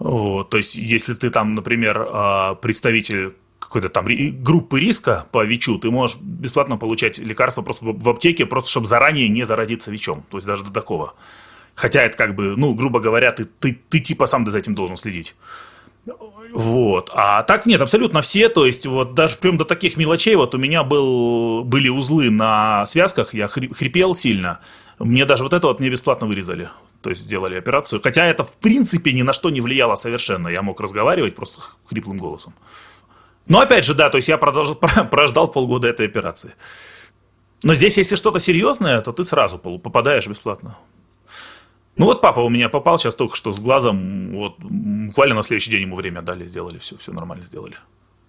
Вот, 0.00 0.50
то 0.50 0.56
есть, 0.56 0.74
если 0.74 1.14
ты 1.14 1.30
там, 1.30 1.54
например, 1.54 2.08
а, 2.10 2.54
представитель 2.56 3.34
какой-то 3.74 3.88
там 3.88 4.06
группы 4.42 4.78
риска 4.78 5.26
по 5.32 5.44
ВИЧу, 5.44 5.78
ты 5.78 5.90
можешь 5.90 6.18
бесплатно 6.20 6.76
получать 6.76 7.18
лекарства 7.18 7.62
просто 7.62 7.86
в 7.86 8.08
аптеке, 8.08 8.46
просто 8.46 8.70
чтобы 8.70 8.86
заранее 8.86 9.28
не 9.28 9.44
заразиться 9.44 9.90
ВИЧом. 9.90 10.22
То 10.30 10.36
есть 10.36 10.46
даже 10.46 10.62
до 10.62 10.70
такого. 10.70 11.14
Хотя 11.74 12.02
это 12.02 12.16
как 12.16 12.36
бы, 12.36 12.54
ну, 12.56 12.72
грубо 12.74 13.00
говоря, 13.00 13.32
ты, 13.32 13.46
ты, 13.46 13.76
ты 13.88 13.98
типа 13.98 14.26
сам 14.26 14.46
за 14.48 14.58
этим 14.58 14.76
должен 14.76 14.96
следить. 14.96 15.34
Вот. 16.52 17.10
А 17.14 17.42
так 17.42 17.66
нет, 17.66 17.80
абсолютно 17.80 18.20
все. 18.20 18.48
То 18.48 18.64
есть, 18.64 18.86
вот 18.86 19.14
даже 19.14 19.36
прям 19.38 19.58
до 19.58 19.64
таких 19.64 19.96
мелочей. 19.96 20.36
Вот 20.36 20.54
у 20.54 20.58
меня 20.58 20.84
был, 20.84 21.64
были 21.64 21.88
узлы 21.88 22.30
на 22.30 22.86
связках, 22.86 23.34
я 23.34 23.48
хрипел 23.48 24.14
сильно. 24.14 24.60
Мне 25.00 25.24
даже 25.24 25.42
вот 25.42 25.52
это 25.52 25.66
вот 25.66 25.80
мне 25.80 25.88
бесплатно 25.88 26.28
вырезали. 26.28 26.68
То 27.02 27.10
есть 27.10 27.22
сделали 27.22 27.56
операцию. 27.56 28.00
Хотя 28.00 28.24
это 28.26 28.44
в 28.44 28.52
принципе 28.52 29.12
ни 29.12 29.22
на 29.22 29.32
что 29.32 29.50
не 29.50 29.60
влияло 29.60 29.96
совершенно. 29.96 30.46
Я 30.46 30.62
мог 30.62 30.80
разговаривать 30.80 31.34
просто 31.34 31.60
хриплым 31.90 32.18
голосом. 32.18 32.54
Но 33.46 33.60
опять 33.60 33.84
же, 33.84 33.94
да, 33.94 34.10
то 34.10 34.16
есть 34.16 34.28
я 34.28 34.38
продолжил, 34.38 34.74
прождал 35.10 35.48
полгода 35.48 35.88
этой 35.88 36.06
операции. 36.06 36.54
Но 37.62 37.74
здесь, 37.74 37.98
если 37.98 38.16
что-то 38.16 38.38
серьезное, 38.38 39.00
то 39.00 39.12
ты 39.12 39.24
сразу 39.24 39.58
попадаешь 39.58 40.26
бесплатно. 40.26 40.76
Ну 41.96 42.06
вот 42.06 42.20
папа 42.20 42.40
у 42.40 42.48
меня 42.48 42.68
попал 42.68 42.98
сейчас 42.98 43.14
только 43.14 43.36
что 43.36 43.52
с 43.52 43.60
глазом, 43.60 44.32
вот 44.32 44.58
буквально 44.58 45.36
на 45.36 45.42
следующий 45.42 45.70
день 45.70 45.82
ему 45.82 45.96
время 45.96 46.22
дали, 46.22 46.46
сделали 46.46 46.78
все, 46.78 46.96
все 46.96 47.12
нормально 47.12 47.46
сделали. 47.46 47.76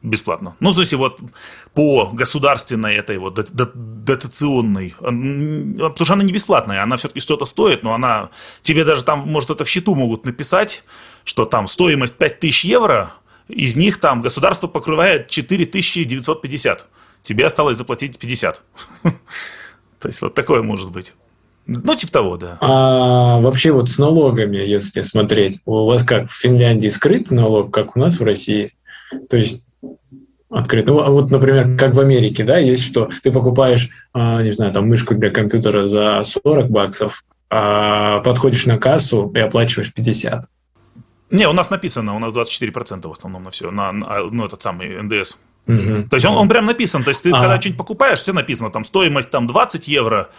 Бесплатно. 0.04 0.56
Ну, 0.60 0.70
в 0.70 0.76
смысле, 0.76 1.00
вот 1.00 1.20
по 1.74 2.12
государственной 2.14 2.96
этой 2.96 3.18
вот 3.18 3.34
дотационной, 3.34 4.94
потому 5.00 6.06
что 6.06 6.14
она 6.14 6.24
не 6.24 6.32
бесплатная, 6.32 6.84
она 6.84 6.96
все-таки 6.96 7.20
что-то 7.22 7.46
стоит, 7.46 7.82
но 7.82 7.96
она, 7.96 8.30
тебе 8.62 8.84
даже 8.84 9.04
там, 9.04 9.22
может, 9.22 9.50
это 9.50 9.64
в 9.64 9.70
счету 9.70 9.96
могут 9.96 10.26
написать, 10.26 10.84
что 11.24 11.46
там 11.46 11.66
стоимость 11.66 12.18
5000 12.18 12.66
евро– 12.66 13.14
из 13.48 13.76
них 13.76 14.00
там 14.00 14.22
государство 14.22 14.68
покрывает 14.68 15.28
4950. 15.30 16.86
Тебе 17.22 17.46
осталось 17.46 17.78
заплатить 17.78 18.20
50. 18.20 18.62
То 19.04 20.08
есть 20.08 20.22
вот 20.22 20.34
такое 20.34 20.62
может 20.62 20.92
быть. 20.92 21.14
Ну, 21.68 21.96
типа 21.96 22.12
того, 22.12 22.38
да. 22.38 22.58
А 22.62 23.40
вообще 23.40 23.72
вот 23.72 23.90
с 23.90 23.98
налогами, 23.98 24.58
если 24.58 25.02
смотреть, 25.02 25.62
у 25.66 25.86
вас 25.86 26.04
как 26.04 26.30
в 26.30 26.34
Финляндии 26.34 26.90
скрытый 26.90 27.36
налог, 27.36 27.74
как 27.74 27.96
у 27.96 28.00
нас 28.00 28.20
в 28.20 28.24
России? 28.24 28.74
То 29.30 29.38
есть 29.38 29.62
открыто. 30.50 30.94
Ну, 30.94 31.00
а 31.00 31.10
вот, 31.10 31.32
например, 31.32 31.76
как 31.78 31.96
в 31.96 32.00
Америке, 32.00 32.44
да, 32.44 32.58
есть, 32.58 32.84
что 32.84 33.10
ты 33.24 33.32
покупаешь, 33.32 33.90
а, 34.14 34.44
не 34.44 34.52
знаю, 34.52 34.72
там 34.74 34.88
мышку 34.88 35.16
для 35.16 35.32
компьютера 35.32 35.86
за 35.88 36.22
40 36.24 36.70
баксов, 36.70 37.26
а 37.50 38.20
подходишь 38.20 38.66
на 38.66 38.78
кассу 38.78 39.32
и 39.36 39.40
оплачиваешь 39.40 39.94
50. 39.94 40.46
Не, 41.32 41.48
у 41.48 41.54
нас 41.54 41.70
написано, 41.70 42.16
у 42.16 42.20
нас 42.20 42.34
24% 42.34 43.08
в 43.08 43.12
основном 43.12 43.44
на 43.44 43.50
все, 43.50 43.72
на, 43.72 43.92
на 43.92 44.20
ну, 44.32 44.46
этот 44.46 44.62
самый 44.62 45.02
НДС. 45.02 45.38
Угу. 45.68 46.10
То 46.10 46.16
есть 46.16 46.26
он, 46.26 46.38
он 46.38 46.48
прям 46.48 46.66
написан, 46.66 47.04
то 47.04 47.10
есть 47.10 47.24
ты 47.24 47.32
а. 47.32 47.40
когда 47.40 47.60
что-нибудь 47.60 47.78
покупаешь, 47.80 48.20
все 48.20 48.34
написано, 48.34 48.70
там 48.70 48.84
стоимость 48.84 49.32
там 49.32 49.48
20 49.48 49.88
евро, 49.88 50.30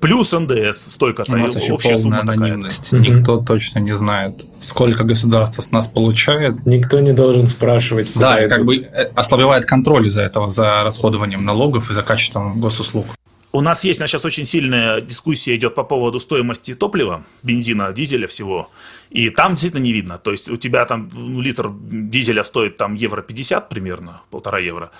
плюс 0.00 0.32
НДС 0.32 0.92
столько-то. 0.92 1.32
У 1.32 1.36
нас 1.36 1.54
еще 1.54 1.74
общая 1.74 1.94
полная 1.94 2.20
анонимность. 2.20 2.92
Угу. 2.92 3.02
Никто 3.02 3.38
точно 3.38 3.78
не 3.78 3.96
знает, 3.96 4.34
сколько 4.60 5.04
государство 5.04 5.62
с 5.62 5.70
нас 5.70 5.86
получает. 5.86 6.66
Никто 6.66 6.98
не 7.00 7.12
должен 7.12 7.46
спрашивать. 7.46 8.10
Да, 8.16 8.40
идут. 8.40 8.50
как 8.50 8.64
бы 8.64 8.78
э, 8.78 9.10
ослабевает 9.14 9.64
контроль 9.64 10.08
из-за 10.08 10.22
этого, 10.22 10.50
за 10.50 10.82
расходованием 10.82 11.44
налогов 11.44 11.90
и 11.90 11.94
за 11.94 12.02
качеством 12.02 12.60
госуслуг. 12.60 13.06
У 13.54 13.60
нас 13.60 13.84
есть, 13.84 14.00
сейчас 14.00 14.24
очень 14.24 14.46
сильная 14.46 15.02
дискуссия 15.02 15.54
идет 15.54 15.74
по 15.74 15.84
поводу 15.84 16.18
стоимости 16.18 16.74
топлива, 16.74 17.22
бензина, 17.42 17.92
дизеля 17.92 18.26
всего. 18.26 18.70
И 19.12 19.28
там 19.30 19.52
действительно 19.52 19.82
не 19.82 19.92
видно. 19.92 20.18
То 20.18 20.30
есть 20.30 20.50
у 20.50 20.56
тебя 20.56 20.84
там 20.86 21.08
ну, 21.12 21.40
литр 21.40 21.70
дизеля 21.70 22.42
стоит 22.42 22.76
там 22.76 22.94
евро 22.94 23.22
50 23.22 23.68
примерно, 23.68 24.22
полтора 24.30 24.58
евро. 24.58 24.90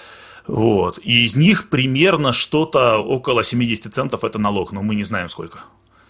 Вот. 0.46 0.98
И 1.02 1.22
из 1.22 1.36
них 1.36 1.68
примерно 1.68 2.32
что-то 2.32 2.98
около 2.98 3.42
70 3.42 3.94
центов 3.94 4.24
это 4.24 4.38
налог, 4.38 4.72
но 4.72 4.82
мы 4.82 4.94
не 4.94 5.02
знаем 5.02 5.28
сколько. 5.28 5.60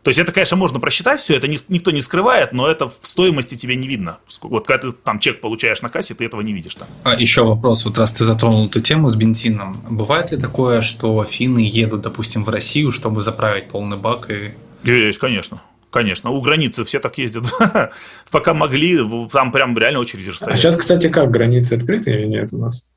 То 0.02 0.08
есть 0.08 0.18
это, 0.18 0.32
конечно, 0.32 0.56
можно 0.56 0.80
просчитать 0.80 1.20
все, 1.20 1.36
это 1.36 1.46
никто 1.46 1.92
не 1.92 2.00
скрывает, 2.00 2.52
но 2.52 2.66
это 2.66 2.88
в 2.88 2.98
стоимости 3.02 3.54
тебе 3.54 3.76
не 3.76 3.86
видно. 3.86 4.18
Вот 4.42 4.66
когда 4.66 4.90
ты 4.90 4.92
там 4.92 5.20
чек 5.20 5.40
получаешь 5.40 5.80
на 5.82 5.88
кассе, 5.90 6.14
ты 6.14 6.24
этого 6.24 6.40
не 6.40 6.52
видишь 6.52 6.74
там. 6.74 6.88
А 7.04 7.14
еще 7.14 7.44
вопрос, 7.44 7.84
вот 7.84 7.98
раз 7.98 8.12
ты 8.12 8.24
затронул 8.24 8.66
эту 8.66 8.80
тему 8.80 9.10
с 9.10 9.14
бензином, 9.14 9.80
бывает 9.88 10.32
ли 10.32 10.38
такое, 10.38 10.82
что 10.82 11.22
финны 11.22 11.60
едут, 11.60 12.00
допустим, 12.00 12.42
в 12.42 12.48
Россию, 12.48 12.90
чтобы 12.90 13.22
заправить 13.22 13.68
полный 13.68 13.96
бак 13.96 14.28
и... 14.28 14.54
Есть, 14.82 15.20
конечно. 15.20 15.62
Конечно, 15.92 16.30
у 16.30 16.40
границы 16.40 16.84
все 16.84 16.98
так 17.00 17.18
ездят. 17.18 17.52
Пока 18.30 18.54
могли, 18.54 18.98
там 19.30 19.52
прям 19.52 19.76
реально 19.76 20.00
очереди 20.00 20.30
стоят. 20.30 20.54
А 20.54 20.56
сейчас, 20.56 20.76
кстати, 20.76 21.08
как, 21.08 21.30
границы 21.30 21.74
открыты 21.74 22.10
или 22.10 22.26
нет 22.26 22.52
у 22.52 22.58
нас? 22.58 22.88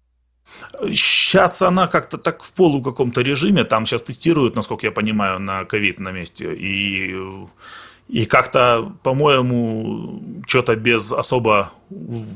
Сейчас 0.90 1.62
она 1.62 1.88
как-то 1.88 2.18
так 2.18 2.42
в 2.42 2.54
полу 2.54 2.82
каком-то 2.82 3.22
режиме, 3.22 3.66
там 3.66 3.86
сейчас 3.86 4.04
тестируют, 4.04 4.56
насколько 4.56 4.88
я 4.88 4.92
понимаю, 4.92 5.40
на 5.40 5.66
ковид 5.66 6.00
на 6.00 6.12
месте, 6.12 6.54
и, 6.54 7.16
и 8.08 8.26
как-то, 8.26 8.94
по-моему, 9.04 10.22
что-то 10.48 10.76
без 10.76 11.12
особо 11.12 11.72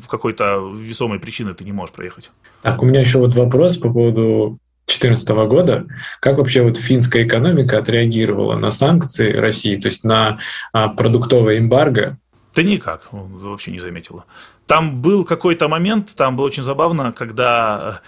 какой-то 0.10 0.74
весомой 0.76 1.19
причины 1.19 1.54
ты 1.54 1.63
не 1.63 1.72
можешь 1.72 1.95
проехать. 1.95 2.32
Так, 2.63 2.82
у 2.82 2.86
меня 2.86 3.00
еще 3.00 3.19
вот 3.19 3.36
вопрос 3.36 3.78
по 3.78 3.93
поводу 3.93 4.60
2014 4.89 5.30
года. 5.47 5.88
Как 6.19 6.38
вообще 6.38 6.63
вот 6.63 6.78
финская 6.78 7.25
экономика 7.25 7.78
отреагировала 7.78 8.56
на 8.56 8.71
санкции 8.71 9.34
России, 9.34 9.75
то 9.78 9.88
есть 9.88 10.04
на 10.04 10.39
а, 10.73 10.89
продуктовое 10.89 11.60
эмбарго? 11.60 12.17
Да 12.56 12.63
никак, 12.63 13.08
вообще 13.12 13.71
не 13.71 13.80
заметила. 13.80 14.25
Там 14.65 15.02
был 15.02 15.23
какой-то 15.23 15.67
момент, 15.67 16.15
там 16.15 16.36
было 16.36 16.45
очень 16.45 16.63
забавно, 16.63 17.12
когда 17.12 18.02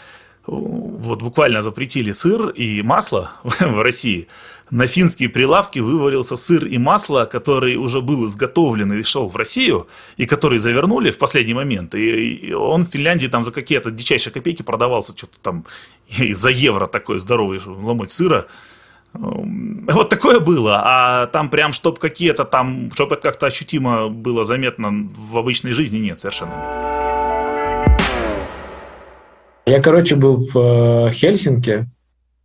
э, 0.47 0.51
вот 0.51 1.21
буквально 1.21 1.61
запретили 1.61 2.11
сыр 2.11 2.49
и 2.49 2.81
масло 2.81 3.31
в 3.43 3.81
России. 3.81 4.27
На 4.71 4.87
финские 4.87 5.27
прилавки 5.27 5.79
вывалился 5.79 6.37
сыр 6.37 6.65
и 6.65 6.77
масло, 6.77 7.25
который 7.25 7.75
уже 7.75 8.01
был 8.01 8.25
изготовлен 8.25 8.93
и 8.93 9.03
шел 9.03 9.27
в 9.27 9.35
Россию, 9.35 9.87
и 10.15 10.25
который 10.25 10.59
завернули 10.59 11.11
в 11.11 11.17
последний 11.17 11.53
момент. 11.53 11.93
И 11.93 12.53
он 12.53 12.85
в 12.85 12.89
Финляндии 12.89 13.27
там 13.27 13.43
за 13.43 13.51
какие-то 13.51 13.91
дичайшие 13.91 14.31
копейки 14.31 14.61
продавался, 14.61 15.11
что-то 15.15 15.37
там 15.41 15.65
за 16.31 16.49
евро 16.49 16.87
такой 16.87 17.19
здоровый 17.19 17.59
ломоть 17.65 18.11
сыра. 18.11 18.45
Вот 19.13 20.07
такое 20.07 20.39
было, 20.39 20.81
а 20.85 21.27
там 21.27 21.49
прям, 21.49 21.73
чтобы 21.73 21.97
какие-то 21.97 22.45
там, 22.45 22.91
чтобы 22.93 23.15
это 23.15 23.23
как-то 23.23 23.47
ощутимо 23.47 24.07
было 24.07 24.45
заметно 24.45 25.09
в 25.13 25.37
обычной 25.37 25.73
жизни, 25.73 25.97
нет, 25.97 26.17
совершенно 26.21 26.51
нет. 26.51 27.01
Я, 29.65 29.81
короче, 29.81 30.15
был 30.15 30.47
в 30.53 31.07
э, 31.07 31.11
Хельсинки, 31.11 31.87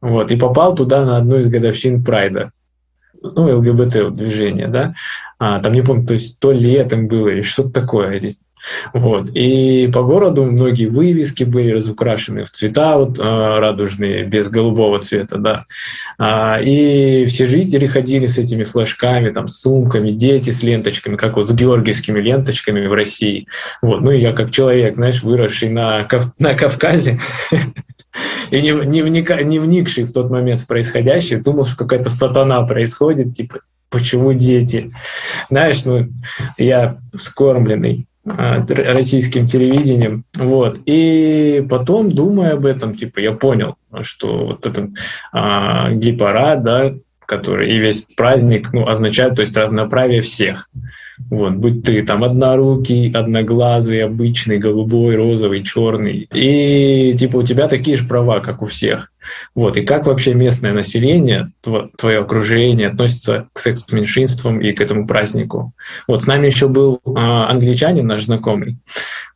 вот, 0.07 0.31
и 0.31 0.37
попал 0.37 0.75
туда 0.75 1.05
на 1.05 1.17
одну 1.17 1.39
из 1.39 1.49
годовщин 1.49 2.05
Прайда, 2.05 2.53
ну, 3.23 3.59
ЛГБТ 3.59 4.15
движение, 4.15 4.69
да, 4.69 4.95
а, 5.39 5.61
там 5.61 5.73
не 5.73 5.83
помню, 5.83 6.07
то 6.07 6.15
есть 6.15 6.39
то 6.41 6.53
летом 6.53 7.09
было 7.09 7.29
или 7.29 7.43
что-то 7.43 7.71
такое, 7.71 8.31
вот. 8.93 9.31
И 9.35 9.89
по 9.93 10.03
городу 10.03 10.45
многие 10.45 10.87
вывески 10.87 11.45
были 11.45 11.71
разукрашены 11.71 12.45
в 12.45 12.51
цвета 12.51 12.99
вот, 12.99 13.19
а, 13.21 13.61
радужные, 13.61 14.25
без 14.25 14.49
голубого 14.49 14.99
цвета, 14.99 15.39
да. 15.39 15.65
А, 16.19 16.59
и 16.61 17.27
все 17.27 17.47
жители 17.47 17.87
ходили 17.87 18.27
с 18.27 18.39
этими 18.39 18.65
флажками, 18.65 19.31
там, 19.31 19.49
сумками, 19.49 20.11
дети 20.11 20.51
с 20.51 20.63
ленточками, 20.63 21.17
как 21.17 21.37
вот 21.37 21.47
с 21.47 21.53
георгиевскими 21.53 22.21
ленточками 22.21 22.87
в 22.87 22.93
России. 22.93 23.47
Вот. 23.83 24.01
Ну 24.01 24.11
и 24.11 24.19
я 24.19 24.33
как 24.33 24.51
человек, 24.51 24.97
знаешь, 24.97 25.23
выросший 25.23 25.69
на, 25.69 26.09
на 26.39 26.55
Кавказе, 26.55 27.21
и 28.51 28.63
не, 28.63 28.71
не, 28.71 29.03
вника, 29.03 29.43
не 29.43 29.59
вникший 29.59 30.05
в 30.05 30.13
тот 30.13 30.31
момент 30.31 30.63
в 30.63 30.67
происходящее, 30.67 31.41
думал, 31.41 31.67
что 31.67 31.77
какая-то 31.77 32.11
сатана 32.11 32.63
происходит, 32.63 33.35
типа, 33.35 33.61
почему 33.91 34.33
дети? 34.33 34.93
Знаешь, 35.51 35.85
ну, 35.85 36.09
я 36.59 36.99
вскормленный 37.15 38.07
а, 38.27 38.65
российским 38.69 39.47
телевидением. 39.47 40.25
Вот. 40.37 40.79
И 40.87 41.65
потом, 41.69 42.11
думая 42.11 42.55
об 42.55 42.67
этом, 42.67 42.95
типа, 42.95 43.21
я 43.21 43.33
понял, 43.33 43.77
что 44.03 44.47
вот 44.47 44.67
этот 44.67 44.91
а, 45.33 45.91
гей-парад, 45.91 46.63
да, 46.63 46.95
который 47.25 47.73
и 47.73 47.79
весь 47.79 48.07
праздник 48.17 48.73
ну, 48.73 48.89
означает, 48.89 49.37
то 49.37 49.43
есть 49.43 49.57
равноправие 49.57 50.23
всех. 50.23 50.69
Вот, 51.31 51.55
будь 51.55 51.83
ты 51.83 52.03
там 52.05 52.25
однорукий, 52.25 53.11
одноглазый, 53.11 54.05
обычный, 54.05 54.59
голубой, 54.59 55.17
розовый, 55.17 55.63
черный. 55.63 56.29
И 56.35 57.15
типа 57.19 57.39
у 57.39 57.43
тебя 57.43 57.69
такие 57.69 57.97
же 57.97 58.07
права, 58.07 58.41
как 58.41 58.63
у 58.63 58.67
всех. 58.67 59.11
Вот. 59.55 59.77
И 59.77 59.83
как 59.83 60.07
вообще 60.07 60.35
местное 60.35 60.73
население, 60.73 61.53
твое 61.97 62.21
окружение 62.21 62.89
относится 62.89 63.49
к 63.53 63.59
секс-меньшинствам 63.59 64.61
и 64.61 64.73
к 64.73 64.81
этому 64.81 65.07
празднику? 65.07 65.73
Вот 66.07 66.25
с 66.25 66.27
нами 66.27 66.47
еще 66.47 66.69
был 66.69 67.01
а, 67.05 67.49
англичанин, 67.51 68.07
наш 68.07 68.25
знакомый. 68.25 68.79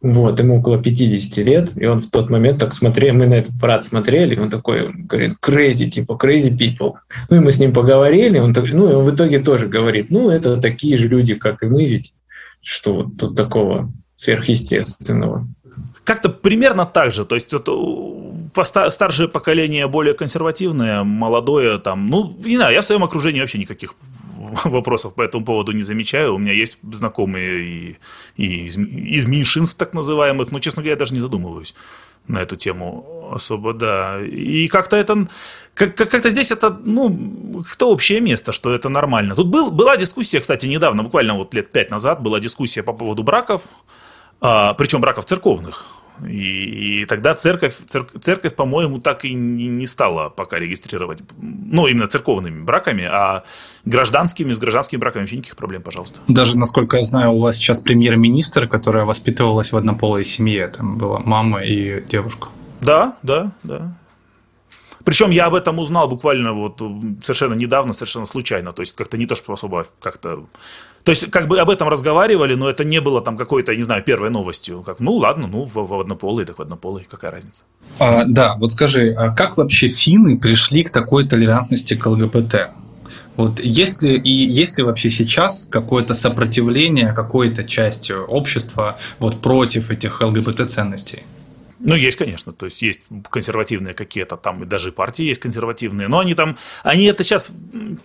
Вот, 0.03 0.38
ему 0.38 0.61
около 0.61 0.83
50 0.83 1.44
лет, 1.44 1.72
и 1.76 1.85
он 1.85 2.00
в 2.00 2.11
тот 2.11 2.31
момент 2.31 2.59
так 2.59 2.72
смотрел, 2.72 3.14
мы 3.14 3.26
на 3.26 3.35
этот 3.35 3.61
парад 3.61 3.85
смотрели, 3.85 4.38
он 4.38 4.48
такой 4.48 4.90
говорит, 4.92 5.35
crazy, 5.42 5.90
типа 5.90 6.18
crazy 6.20 6.57
people. 6.57 6.94
Ну 7.29 7.37
и 7.37 7.40
мы 7.40 7.53
с 7.53 7.59
ним 7.59 7.74
поговорили, 7.74 8.38
он 8.38 8.55
так, 8.55 8.64
ну 8.72 8.90
и 8.90 8.94
он 8.94 9.05
в 9.05 9.14
итоге 9.14 9.40
тоже 9.40 9.68
говорит, 9.68 10.11
ну 10.11 10.31
это 10.31 10.57
такие 10.57 10.96
же 10.96 11.07
люди, 11.09 11.35
как 11.35 11.62
и 11.62 11.66
мы, 11.66 11.85
ведь 11.85 12.14
что 12.62 12.94
вот 12.94 13.16
тут 13.18 13.37
такого 13.37 13.92
сверхъестественного 14.16 15.48
как-то 16.10 16.28
примерно 16.28 16.86
так 16.86 17.12
же. 17.12 17.24
То 17.24 17.36
есть 17.36 17.54
это, 17.54 17.72
старшее 18.90 19.28
поколение 19.28 19.86
более 19.86 20.14
консервативное, 20.14 21.04
молодое 21.04 21.78
там, 21.78 22.08
ну, 22.08 22.36
не 22.44 22.56
знаю, 22.56 22.74
я 22.74 22.80
в 22.80 22.84
своем 22.84 23.04
окружении 23.04 23.40
вообще 23.40 23.58
никаких 23.58 23.94
вопросов 24.64 25.14
по 25.14 25.22
этому 25.22 25.44
поводу 25.44 25.70
не 25.70 25.82
замечаю. 25.82 26.34
У 26.34 26.38
меня 26.38 26.52
есть 26.52 26.78
знакомые 26.92 27.62
и, 27.62 27.96
и 28.36 28.66
из, 28.66 28.76
из 28.76 29.26
меньшинств 29.26 29.78
так 29.78 29.94
называемых, 29.94 30.50
но, 30.50 30.58
честно 30.58 30.82
говоря, 30.82 30.94
я 30.94 30.98
даже 30.98 31.14
не 31.14 31.20
задумываюсь 31.20 31.76
на 32.26 32.38
эту 32.38 32.56
тему 32.56 33.30
особо, 33.32 33.72
да. 33.72 34.20
И 34.20 34.66
как-то 34.66 34.96
это, 34.96 35.28
как- 35.74 35.94
как-то 35.94 36.30
здесь 36.30 36.50
это, 36.50 36.76
ну, 36.84 37.62
кто 37.72 37.92
общее 37.92 38.20
место, 38.20 38.50
что 38.50 38.74
это 38.74 38.88
нормально. 38.88 39.36
Тут 39.36 39.46
был, 39.46 39.70
была 39.70 39.96
дискуссия, 39.96 40.40
кстати, 40.40 40.66
недавно, 40.66 41.04
буквально 41.04 41.34
вот 41.34 41.54
лет 41.54 41.70
пять 41.70 41.92
назад, 41.92 42.20
была 42.20 42.40
дискуссия 42.40 42.82
по 42.82 42.92
поводу 42.92 43.22
браков, 43.22 43.62
а, 44.40 44.74
причем 44.74 45.00
браков 45.00 45.24
церковных. 45.26 45.99
И, 46.26 47.02
и 47.02 47.04
тогда 47.06 47.35
церковь, 47.35 47.74
церковь, 47.87 48.20
церковь, 48.20 48.54
по-моему, 48.54 49.00
так 49.00 49.24
и 49.24 49.35
не, 49.35 49.66
не 49.66 49.87
стала 49.87 50.28
пока 50.28 50.59
регистрировать, 50.59 51.20
ну, 51.38 51.87
именно 51.87 52.06
церковными 52.06 52.62
браками, 52.62 53.09
а 53.11 53.44
гражданскими, 53.85 54.52
с 54.52 54.59
гражданскими 54.59 55.00
браками 55.00 55.22
вообще 55.22 55.37
никаких 55.37 55.56
проблем, 55.56 55.83
пожалуйста. 55.83 56.20
Даже, 56.28 56.59
насколько 56.59 56.96
я 56.96 57.02
знаю, 57.02 57.33
у 57.33 57.40
вас 57.40 57.56
сейчас 57.56 57.80
премьер-министр, 57.80 58.68
которая 58.68 59.04
воспитывалась 59.04 59.72
в 59.72 59.76
однополой 59.76 60.24
семье, 60.24 60.68
там 60.68 60.98
была 60.98 61.20
мама 61.20 61.62
и 61.62 62.02
девушка. 62.02 62.48
Да, 62.80 63.16
да, 63.22 63.52
да. 63.62 63.94
Причем 65.04 65.30
я 65.30 65.46
об 65.46 65.54
этом 65.54 65.78
узнал 65.78 66.09
буквально 66.09 66.52
вот 66.52 66.83
совершенно 67.22 67.54
недавно, 67.54 67.92
совершенно 67.92 68.26
случайно. 68.26 68.72
То 68.72 68.83
есть 68.83 68.94
как-то 68.96 69.16
не 69.16 69.26
то, 69.26 69.35
что 69.35 69.52
особо 69.52 69.87
как-то... 70.00 70.44
То 71.04 71.12
есть 71.12 71.30
как 71.30 71.48
бы 71.48 71.58
об 71.58 71.70
этом 71.70 71.88
разговаривали, 71.88 72.54
но 72.54 72.68
это 72.68 72.84
не 72.84 73.00
было 73.00 73.22
там 73.22 73.36
какой-то, 73.36 73.74
не 73.74 73.82
знаю, 73.82 74.02
первой 74.02 74.30
новостью. 74.30 74.82
Как, 74.82 75.00
ну 75.00 75.12
ладно, 75.14 75.48
ну 75.48 75.64
в, 75.64 75.74
в 75.74 76.00
однополый, 76.00 76.44
так 76.44 76.58
в 76.58 76.62
однополый, 76.62 77.06
какая 77.10 77.30
разница. 77.30 77.62
А, 77.98 78.24
да, 78.26 78.56
вот 78.56 78.70
скажи, 78.70 79.14
а 79.16 79.30
как 79.30 79.56
вообще 79.56 79.88
финны 79.88 80.38
пришли 80.38 80.84
к 80.84 80.90
такой 80.90 81.26
толерантности 81.26 81.94
к 81.94 82.06
ЛГБТ? 82.06 82.70
Вот 83.36 83.60
есть 83.60 84.02
ли, 84.02 84.18
и 84.18 84.30
есть 84.30 84.76
ли 84.76 84.84
вообще 84.84 85.08
сейчас 85.08 85.66
какое-то 85.70 86.12
сопротивление 86.12 87.12
какой-то 87.12 87.64
части 87.64 88.12
общества 88.12 88.98
вот 89.18 89.40
против 89.40 89.90
этих 89.90 90.20
ЛГБТ-ценностей? 90.20 91.22
Ну, 91.82 91.94
есть, 91.96 92.18
конечно. 92.18 92.52
То 92.52 92.66
есть 92.66 92.82
есть 92.82 93.02
консервативные 93.30 93.94
какие-то 93.94 94.36
там, 94.36 94.62
и 94.62 94.66
даже 94.66 94.92
партии 94.92 95.24
есть 95.24 95.40
консервативные. 95.40 96.08
Но 96.08 96.18
они 96.18 96.34
там, 96.34 96.56
они 96.82 97.06
это 97.06 97.24
сейчас 97.24 97.52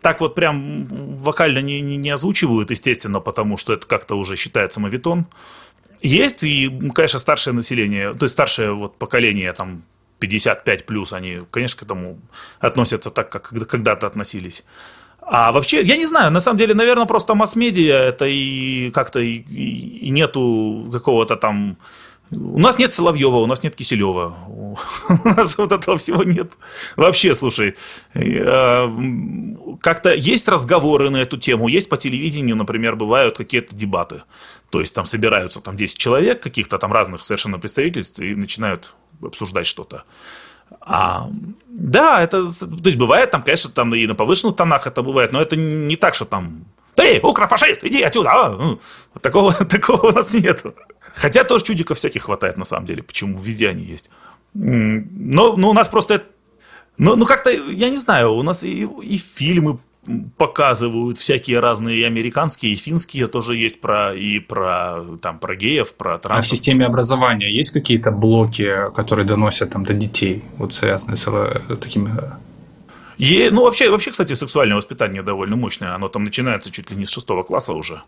так 0.02 0.22
вот 0.22 0.34
прям 0.34 0.86
вокально 1.16 1.60
не, 1.60 1.82
не, 1.82 1.98
не 1.98 2.10
озвучивают, 2.10 2.72
естественно, 2.72 3.20
потому 3.20 3.58
что 3.58 3.74
это 3.74 3.86
как-то 3.86 4.16
уже 4.16 4.38
считается 4.38 4.80
мавитон. 4.80 5.28
Есть, 6.02 6.44
и, 6.44 6.70
конечно, 6.94 7.20
старшее 7.20 7.54
население, 7.54 8.14
то 8.14 8.24
есть 8.24 8.34
старшее 8.34 8.74
вот 8.74 8.98
поколение, 8.98 9.52
там, 9.54 9.84
55 10.20 10.86
плюс, 10.86 11.14
они, 11.14 11.42
конечно, 11.52 11.80
к 11.80 11.84
этому 11.84 12.20
относятся 12.60 13.12
так, 13.12 13.30
как 13.30 13.50
когда-то 13.68 14.08
относились. 14.08 14.64
А 15.28 15.52
вообще, 15.52 15.82
я 15.82 15.98
не 15.98 16.06
знаю, 16.06 16.32
на 16.32 16.40
самом 16.40 16.60
деле, 16.60 16.74
наверное, 16.76 17.08
просто 17.08 17.34
масс-медиа 17.34 17.96
это 17.96 18.26
и 18.26 18.92
как-то 18.92 19.20
и, 19.20 19.38
и, 19.38 20.10
нету 20.12 20.88
какого-то 20.94 21.36
там 21.36 21.78
у 22.32 22.60
нас 22.60 22.80
нет 22.80 22.94
Соловьева, 22.94 23.38
у 23.38 23.46
нас 23.46 23.64
нет 23.64 23.76
Киселева. 23.76 24.36
У 24.48 24.78
нас 25.24 25.58
вот 25.58 25.72
этого 25.72 25.98
всего 25.98 26.24
нет. 26.24 26.52
Вообще, 26.96 27.34
слушай, 27.36 27.76
э, 28.14 28.90
как-то 29.82 30.14
есть 30.14 30.48
разговоры 30.48 31.10
на 31.10 31.18
эту 31.18 31.38
тему, 31.38 31.68
есть 31.68 31.90
по 31.90 31.98
телевидению, 31.98 32.56
например, 32.56 32.96
бывают 32.96 33.38
какие-то 33.38 33.76
дебаты. 33.76 34.24
То 34.72 34.80
есть 34.80 34.96
там 34.96 35.06
собираются 35.06 35.62
там 35.62 35.78
10 35.78 35.98
человек, 35.98 36.42
каких-то 36.42 36.78
там 36.78 36.92
разных 36.92 37.24
совершенно 37.24 37.60
представительств, 37.60 38.20
и 38.20 38.36
начинают 38.36 38.96
обсуждать 39.22 39.68
что-то. 39.68 40.04
А, 40.82 41.30
да, 41.68 42.22
это, 42.24 42.46
то 42.46 42.86
есть 42.86 42.98
бывает 42.98 43.30
там, 43.30 43.44
конечно, 43.44 43.70
там 43.70 43.94
и 43.94 44.08
на 44.08 44.16
повышенных 44.16 44.56
тонах 44.56 44.88
это 44.88 45.04
бывает, 45.04 45.32
но 45.32 45.42
это 45.42 45.56
не 45.56 45.96
так, 45.96 46.16
что 46.16 46.26
там 46.26 46.66
ты, 46.96 47.20
укрофашист, 47.22 47.84
иди 47.84 48.02
отсюда. 48.02 48.30
А! 48.32 48.50
Ну, 48.50 48.80
такого, 49.22 49.54
такого 49.66 50.08
у 50.08 50.12
нас 50.12 50.34
нет. 50.34 50.64
Хотя 51.16 51.44
тоже 51.44 51.64
чудиков 51.64 51.98
всяких 51.98 52.24
хватает 52.24 52.58
на 52.58 52.66
самом 52.66 52.86
деле. 52.86 53.02
Почему? 53.02 53.40
Везде 53.40 53.70
они 53.70 53.84
есть. 53.84 54.10
Но, 54.54 55.56
но 55.56 55.70
у 55.70 55.74
нас 55.74 55.90
просто... 55.90 56.24
Ну, 56.98 57.16
ну 57.16 57.26
как-то, 57.26 57.50
я 57.50 57.90
не 57.90 57.98
знаю, 57.98 58.34
у 58.34 58.44
нас 58.44 58.64
и, 58.64 58.88
и 59.04 59.18
фильмы 59.18 59.80
показывают 60.38 61.18
всякие 61.18 61.60
разные 61.60 61.98
и 61.98 62.04
американские, 62.04 62.74
и 62.74 62.76
финские 62.76 63.28
тоже 63.28 63.58
есть 63.58 63.82
про 63.82 64.14
и 64.14 64.40
про 64.40 65.04
там 65.22 65.40
про 65.40 65.56
геев, 65.56 65.94
про 65.96 66.20
транс. 66.20 66.46
А 66.46 66.48
в 66.48 66.50
системе 66.50 66.86
образования 66.86 67.52
есть 67.52 67.72
какие-то 67.72 68.12
блоки, 68.12 68.72
которые 68.96 69.26
доносят 69.26 69.72
там 69.72 69.84
до 69.84 69.94
детей, 69.94 70.44
вот 70.58 70.74
связанные 70.74 71.18
с 71.18 71.28
э, 71.28 71.76
такими 71.76 72.12
э, 72.18 72.32
и, 73.18 73.50
ну, 73.50 73.64
вообще, 73.64 73.90
вообще, 73.90 74.12
кстати, 74.12 74.34
сексуальное 74.34 74.76
воспитание 74.76 75.24
довольно 75.24 75.56
мощное. 75.56 75.96
Оно 75.96 76.08
там 76.08 76.24
начинается 76.24 76.72
чуть 76.72 76.92
ли 76.92 76.98
не 76.98 77.06
с 77.06 77.10
шестого 77.10 77.44
класса 77.44 77.74
уже. 77.74 78.02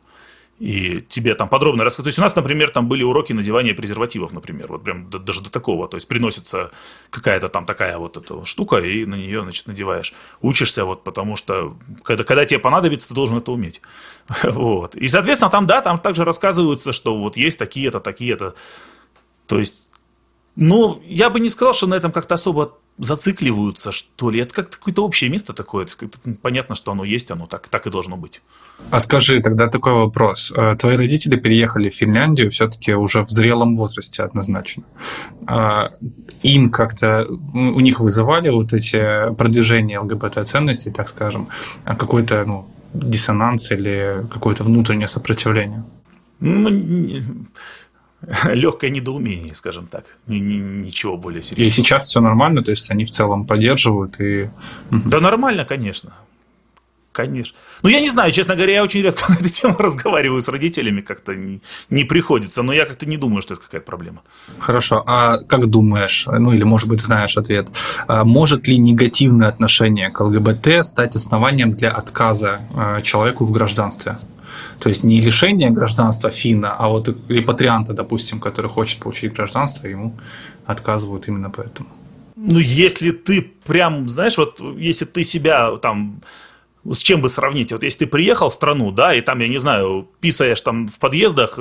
И 0.60 1.02
тебе 1.02 1.36
там 1.36 1.50
подробно 1.50 1.84
рассказывают. 1.84 2.06
То 2.06 2.10
есть 2.10 2.20
у 2.20 2.24
нас, 2.24 2.36
например, 2.36 2.72
там 2.72 2.88
были 2.88 3.04
уроки 3.04 3.32
надевания 3.32 3.76
презервативов, 3.76 4.34
например, 4.34 4.66
вот 4.70 4.84
прям 4.84 5.08
до, 5.08 5.20
даже 5.20 5.42
до 5.42 5.52
такого. 5.52 5.88
То 5.88 5.98
есть 5.98 6.08
приносится 6.08 6.72
какая-то 7.12 7.48
там 7.48 7.66
такая 7.66 7.98
вот 8.00 8.18
эта 8.18 8.44
штука, 8.44 8.78
и 8.78 9.06
на 9.06 9.16
нее, 9.16 9.44
значит, 9.44 9.68
надеваешь. 9.68 10.14
Учишься 10.42 10.84
вот 10.84 11.04
потому 11.04 11.36
что, 11.36 11.78
когда, 12.04 12.24
когда 12.24 12.46
тебе 12.46 12.60
понадобится, 12.60 13.10
ты 13.10 13.14
должен 13.14 13.38
это 13.38 13.52
уметь. 13.52 13.82
Вот. 14.44 14.96
И, 14.96 15.08
соответственно, 15.08 15.52
там, 15.52 15.68
да, 15.68 15.82
там 15.82 16.00
также 16.00 16.26
рассказывается, 16.26 16.92
что 16.92 17.16
вот 17.16 17.38
есть 17.38 17.60
такие-то, 17.60 18.00
такие-то. 18.00 18.56
То 19.46 19.60
есть, 19.60 19.90
ну, 20.56 21.00
я 21.06 21.30
бы 21.30 21.40
не 21.40 21.50
сказал, 21.50 21.74
что 21.74 21.88
на 21.88 21.96
этом 21.96 22.12
как-то 22.12 22.34
особо 22.34 22.78
зацикливаются, 22.98 23.92
что 23.92 24.30
ли. 24.30 24.40
Это 24.42 24.54
как-то 24.54 24.78
какое-то 24.78 25.06
общее 25.06 25.30
место 25.30 25.54
такое. 25.54 25.88
Понятно, 26.42 26.76
что 26.76 26.92
оно 26.92 27.04
есть, 27.04 27.32
оно 27.32 27.46
так, 27.48 27.68
так 27.68 27.88
и 27.88 27.90
должно 27.90 28.18
быть. 28.18 28.42
А 28.90 29.00
скажи, 29.00 29.42
тогда 29.42 29.68
такой 29.68 29.94
вопрос. 29.94 30.52
Э, 30.56 30.76
твои 30.76 30.98
родители 30.98 31.36
переехали 31.36 31.90
в 31.90 31.94
Финляндию 31.94 32.50
все-таки 32.50 32.94
уже 32.94 33.24
в 33.24 33.30
зрелом 33.30 33.76
возрасте 33.76 34.24
однозначно. 34.24 34.84
А 35.46 35.92
им 36.44 36.70
как-то, 36.70 37.28
у 37.54 37.80
них 37.80 38.00
вызывали 38.00 38.50
вот 38.50 38.74
эти 38.74 39.34
продвижения 39.36 40.00
ЛГБТ-ценностей, 40.00 40.92
так 40.92 41.10
скажем, 41.10 41.50
а 41.86 41.96
какой-то 41.96 42.46
ну, 42.46 42.68
диссонанс 42.94 43.72
или 43.72 44.26
какое-то 44.32 44.64
внутреннее 44.64 45.08
сопротивление? 45.08 45.84
Ну, 46.40 46.70
легкое 48.54 48.90
недоумение, 48.90 49.54
скажем 49.54 49.88
так. 49.88 50.06
Ничего 50.28 51.18
более 51.18 51.42
серьезного. 51.42 51.68
И 51.68 51.70
сейчас 51.70 52.08
все 52.08 52.20
нормально, 52.20 52.64
то 52.64 52.72
есть 52.72 52.90
они 52.92 53.06
в 53.06 53.12
целом 53.12 53.46
поддерживают 53.46 54.20
и... 54.20 54.50
Да 54.92 55.20
нормально, 55.20 55.66
конечно. 55.66 56.14
Конечно. 57.18 57.58
Ну, 57.82 57.90
я 57.90 58.00
не 58.00 58.12
знаю, 58.12 58.32
честно 58.32 58.54
говоря, 58.54 58.74
я 58.74 58.84
очень 58.84 59.02
редко 59.02 59.24
на 59.32 59.38
эту 59.38 59.50
тему 59.50 59.76
разговариваю 59.80 60.40
с 60.40 60.50
родителями, 60.50 61.02
как-то 61.02 61.34
не, 61.34 61.62
не 61.90 62.04
приходится, 62.04 62.62
но 62.62 62.74
я 62.74 62.86
как-то 62.86 63.08
не 63.08 63.18
думаю, 63.18 63.42
что 63.42 63.56
это 63.56 63.64
какая-то 63.64 63.88
проблема. 63.88 64.22
Хорошо, 64.60 65.04
а 65.08 65.40
как 65.40 65.66
думаешь, 65.66 66.28
ну 66.28 66.54
или, 66.54 66.64
может 66.64 66.88
быть, 66.88 67.02
знаешь 67.02 67.36
ответ, 67.36 67.70
а 68.08 68.24
может 68.24 68.68
ли 68.68 68.78
негативное 68.78 69.48
отношение 69.48 70.12
к 70.12 70.22
ЛГБТ 70.22 70.86
стать 70.86 71.16
основанием 71.16 71.74
для 71.74 71.90
отказа 71.90 72.62
а, 72.76 73.02
человеку 73.02 73.46
в 73.46 73.52
гражданстве? 73.52 74.20
То 74.80 74.90
есть 74.90 75.04
не 75.04 75.22
лишение 75.22 75.70
гражданства 75.70 76.30
финна, 76.30 76.76
а 76.78 76.88
вот 76.88 77.10
репатрианта, 77.30 77.94
допустим, 77.94 78.40
который 78.40 78.70
хочет 78.70 79.00
получить 79.00 79.34
гражданство, 79.34 79.88
ему 79.88 80.14
отказывают 80.66 81.28
именно 81.28 81.50
поэтому. 81.50 81.90
Ну, 82.36 82.60
если 82.60 83.12
ты 83.12 83.42
прям, 83.66 84.08
знаешь, 84.08 84.38
вот 84.38 84.62
если 84.78 85.06
ты 85.06 85.24
себя 85.24 85.78
там 85.78 86.22
с 86.94 87.00
чем 87.00 87.22
бы 87.22 87.30
сравнить? 87.30 87.72
Вот 87.72 87.84
если 87.84 88.06
ты 88.06 88.08
приехал 88.08 88.50
в 88.50 88.54
страну, 88.54 88.92
да, 88.92 89.14
и 89.14 89.22
там, 89.22 89.40
я 89.40 89.48
не 89.48 89.58
знаю, 89.58 90.08
писаешь 90.20 90.62
там 90.62 90.88
в 90.88 91.00
подъездах, 91.00 91.60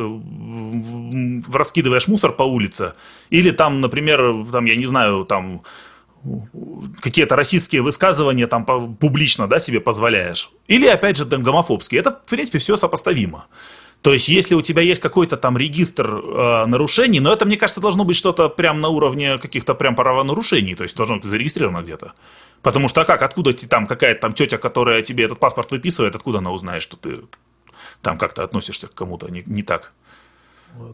раскидываешь 1.52 2.08
мусор 2.08 2.32
по 2.32 2.44
улице, 2.44 2.92
или 3.30 3.50
там, 3.50 3.80
например, 3.80 4.46
там, 4.52 4.66
я 4.66 4.76
не 4.76 4.86
знаю, 4.86 5.24
там 5.24 5.62
какие-то 7.00 7.36
российские 7.36 7.82
высказывания 7.82 8.46
там 8.46 8.64
публично 8.96 9.46
да, 9.46 9.58
себе 9.58 9.80
позволяешь. 9.80 10.50
Или, 10.66 10.86
опять 10.86 11.16
же, 11.16 11.26
там, 11.26 11.42
гомофобские. 11.42 12.00
Это, 12.00 12.10
в 12.10 12.30
принципе, 12.30 12.58
все 12.58 12.76
сопоставимо. 12.76 13.46
То 14.02 14.12
есть, 14.12 14.28
если 14.28 14.54
у 14.54 14.62
тебя 14.62 14.82
есть 14.82 15.02
какой-то 15.02 15.36
там 15.36 15.56
регистр 15.56 16.06
э, 16.06 16.66
нарушений, 16.66 17.18
но 17.18 17.32
это, 17.32 17.44
мне 17.44 17.56
кажется, 17.56 17.80
должно 17.80 18.04
быть 18.04 18.16
что-то 18.16 18.48
прям 18.48 18.80
на 18.80 18.88
уровне 18.88 19.38
каких-то 19.38 19.74
прям 19.74 19.94
правонарушений, 19.94 20.74
то 20.74 20.84
есть 20.84 20.96
должно 20.96 21.16
быть 21.16 21.24
зарегистрировано 21.24 21.82
где-то. 21.82 22.12
Потому 22.62 22.88
что 22.88 23.00
а 23.00 23.04
как, 23.04 23.22
откуда 23.22 23.52
там 23.52 23.86
какая-то 23.86 24.20
там 24.20 24.32
тетя, 24.32 24.58
которая 24.58 25.02
тебе 25.02 25.24
этот 25.24 25.40
паспорт 25.40 25.72
выписывает, 25.72 26.14
откуда 26.14 26.38
она 26.38 26.52
узнает, 26.52 26.82
что 26.82 26.96
ты 26.96 27.20
там 28.02 28.18
как-то 28.18 28.44
относишься 28.44 28.86
к 28.86 28.94
кому-то 28.94 29.28
не, 29.28 29.42
не 29.46 29.62
так? 29.62 29.92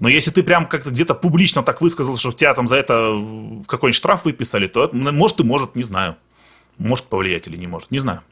Но 0.01 0.09
если 0.09 0.31
ты 0.31 0.43
прям 0.43 0.67
как-то 0.67 0.91
где-то 0.91 1.15
публично 1.15 1.63
так 1.63 1.81
высказал, 1.81 2.17
что 2.17 2.33
тебя 2.33 2.55
там 2.55 2.69
за 2.69 2.77
это 2.77 3.19
какой-нибудь 3.67 3.97
штраф 3.97 4.25
выписали, 4.25 4.67
то 4.67 4.85
это, 4.85 4.97
может 4.97 5.41
и 5.41 5.45
может, 5.45 5.77
не 5.77 5.83
знаю. 5.83 6.17
Может 6.79 7.05
повлиять 7.07 7.49
или 7.49 7.57
не 7.57 7.67
может, 7.67 7.91
не 7.91 7.99
знаю. 7.99 8.23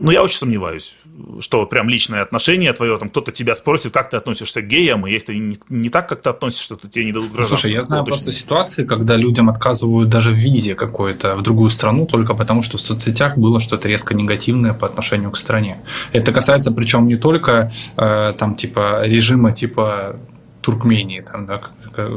Ну, 0.00 0.10
я 0.10 0.22
очень 0.22 0.38
сомневаюсь, 0.38 0.96
что 1.40 1.66
прям 1.66 1.90
личное 1.90 2.22
отношение 2.22 2.72
твое, 2.72 2.96
там 2.96 3.10
кто-то 3.10 3.32
тебя 3.32 3.54
спросит, 3.54 3.92
как 3.92 4.08
ты 4.08 4.16
относишься 4.16 4.62
к 4.62 4.66
геям, 4.66 5.06
и 5.06 5.12
если 5.12 5.26
ты 5.26 5.38
не, 5.38 5.58
не 5.68 5.90
так 5.90 6.08
как-то 6.08 6.30
относишься, 6.30 6.76
то 6.76 6.88
тебе 6.88 7.04
не 7.04 7.12
дадут 7.12 7.32
гражданство. 7.32 7.56
Слушай, 7.56 7.74
я 7.74 7.80
знаю 7.82 8.04
просто 8.04 8.32
ситуации, 8.32 8.84
когда 8.84 9.16
людям 9.16 9.50
отказывают 9.50 10.08
даже 10.08 10.30
в 10.30 10.36
визе 10.36 10.74
какой-то 10.74 11.36
в 11.36 11.42
другую 11.42 11.68
страну, 11.68 12.06
только 12.06 12.34
потому 12.34 12.62
что 12.62 12.78
в 12.78 12.80
соцсетях 12.80 13.36
было 13.36 13.60
что-то 13.60 13.86
резко 13.88 14.14
негативное 14.14 14.72
по 14.72 14.86
отношению 14.86 15.30
к 15.30 15.36
стране. 15.36 15.82
Это 16.12 16.32
касается 16.32 16.72
причем 16.72 17.06
не 17.06 17.16
только 17.16 17.70
э, 17.96 18.34
там 18.38 18.54
типа 18.54 19.06
режима 19.06 19.52
типа 19.52 20.16
Туркмении, 20.62 21.20
там, 21.20 21.44
да, 21.44 21.60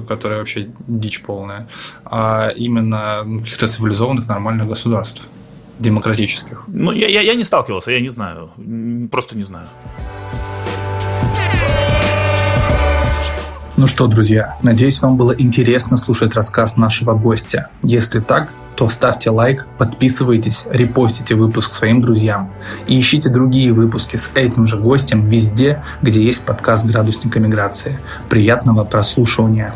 которая 0.08 0.40
вообще 0.40 0.70
дичь 0.88 1.22
полная, 1.22 1.68
а 2.06 2.48
именно 2.56 3.26
каких-то 3.40 3.68
цивилизованных 3.68 4.30
нормальных 4.30 4.68
государств 4.68 5.22
демократических? 5.80 6.64
Ну, 6.68 6.92
я, 6.92 7.08
я, 7.08 7.22
я 7.22 7.36
не 7.36 7.44
сталкивался, 7.44 7.92
я 7.92 8.02
не 8.02 8.10
знаю. 8.10 8.50
Просто 9.12 9.38
не 9.38 9.44
знаю. 9.44 9.68
Ну 13.78 13.86
что, 13.86 14.08
друзья, 14.08 14.58
надеюсь, 14.64 15.00
вам 15.04 15.18
было 15.18 15.36
интересно 15.38 15.98
слушать 15.98 16.34
рассказ 16.34 16.78
нашего 16.78 17.14
гостя. 17.14 17.70
Если 17.84 18.20
так, 18.20 18.52
то 18.76 18.90
ставьте 18.90 19.30
лайк, 19.30 19.68
подписывайтесь, 19.78 20.66
репостите 20.68 21.36
выпуск 21.36 21.76
своим 21.76 22.02
друзьям 22.02 22.52
и 22.88 23.00
ищите 23.00 23.30
другие 23.30 23.74
выпуски 23.74 24.18
с 24.18 24.32
этим 24.34 24.66
же 24.66 24.78
гостем 24.78 25.30
везде, 25.30 25.84
где 26.02 26.24
есть 26.24 26.44
подкаст 26.44 26.88
«Градусник 26.88 27.36
миграции». 27.36 28.00
Приятного 28.30 28.84
прослушивания! 28.84 29.76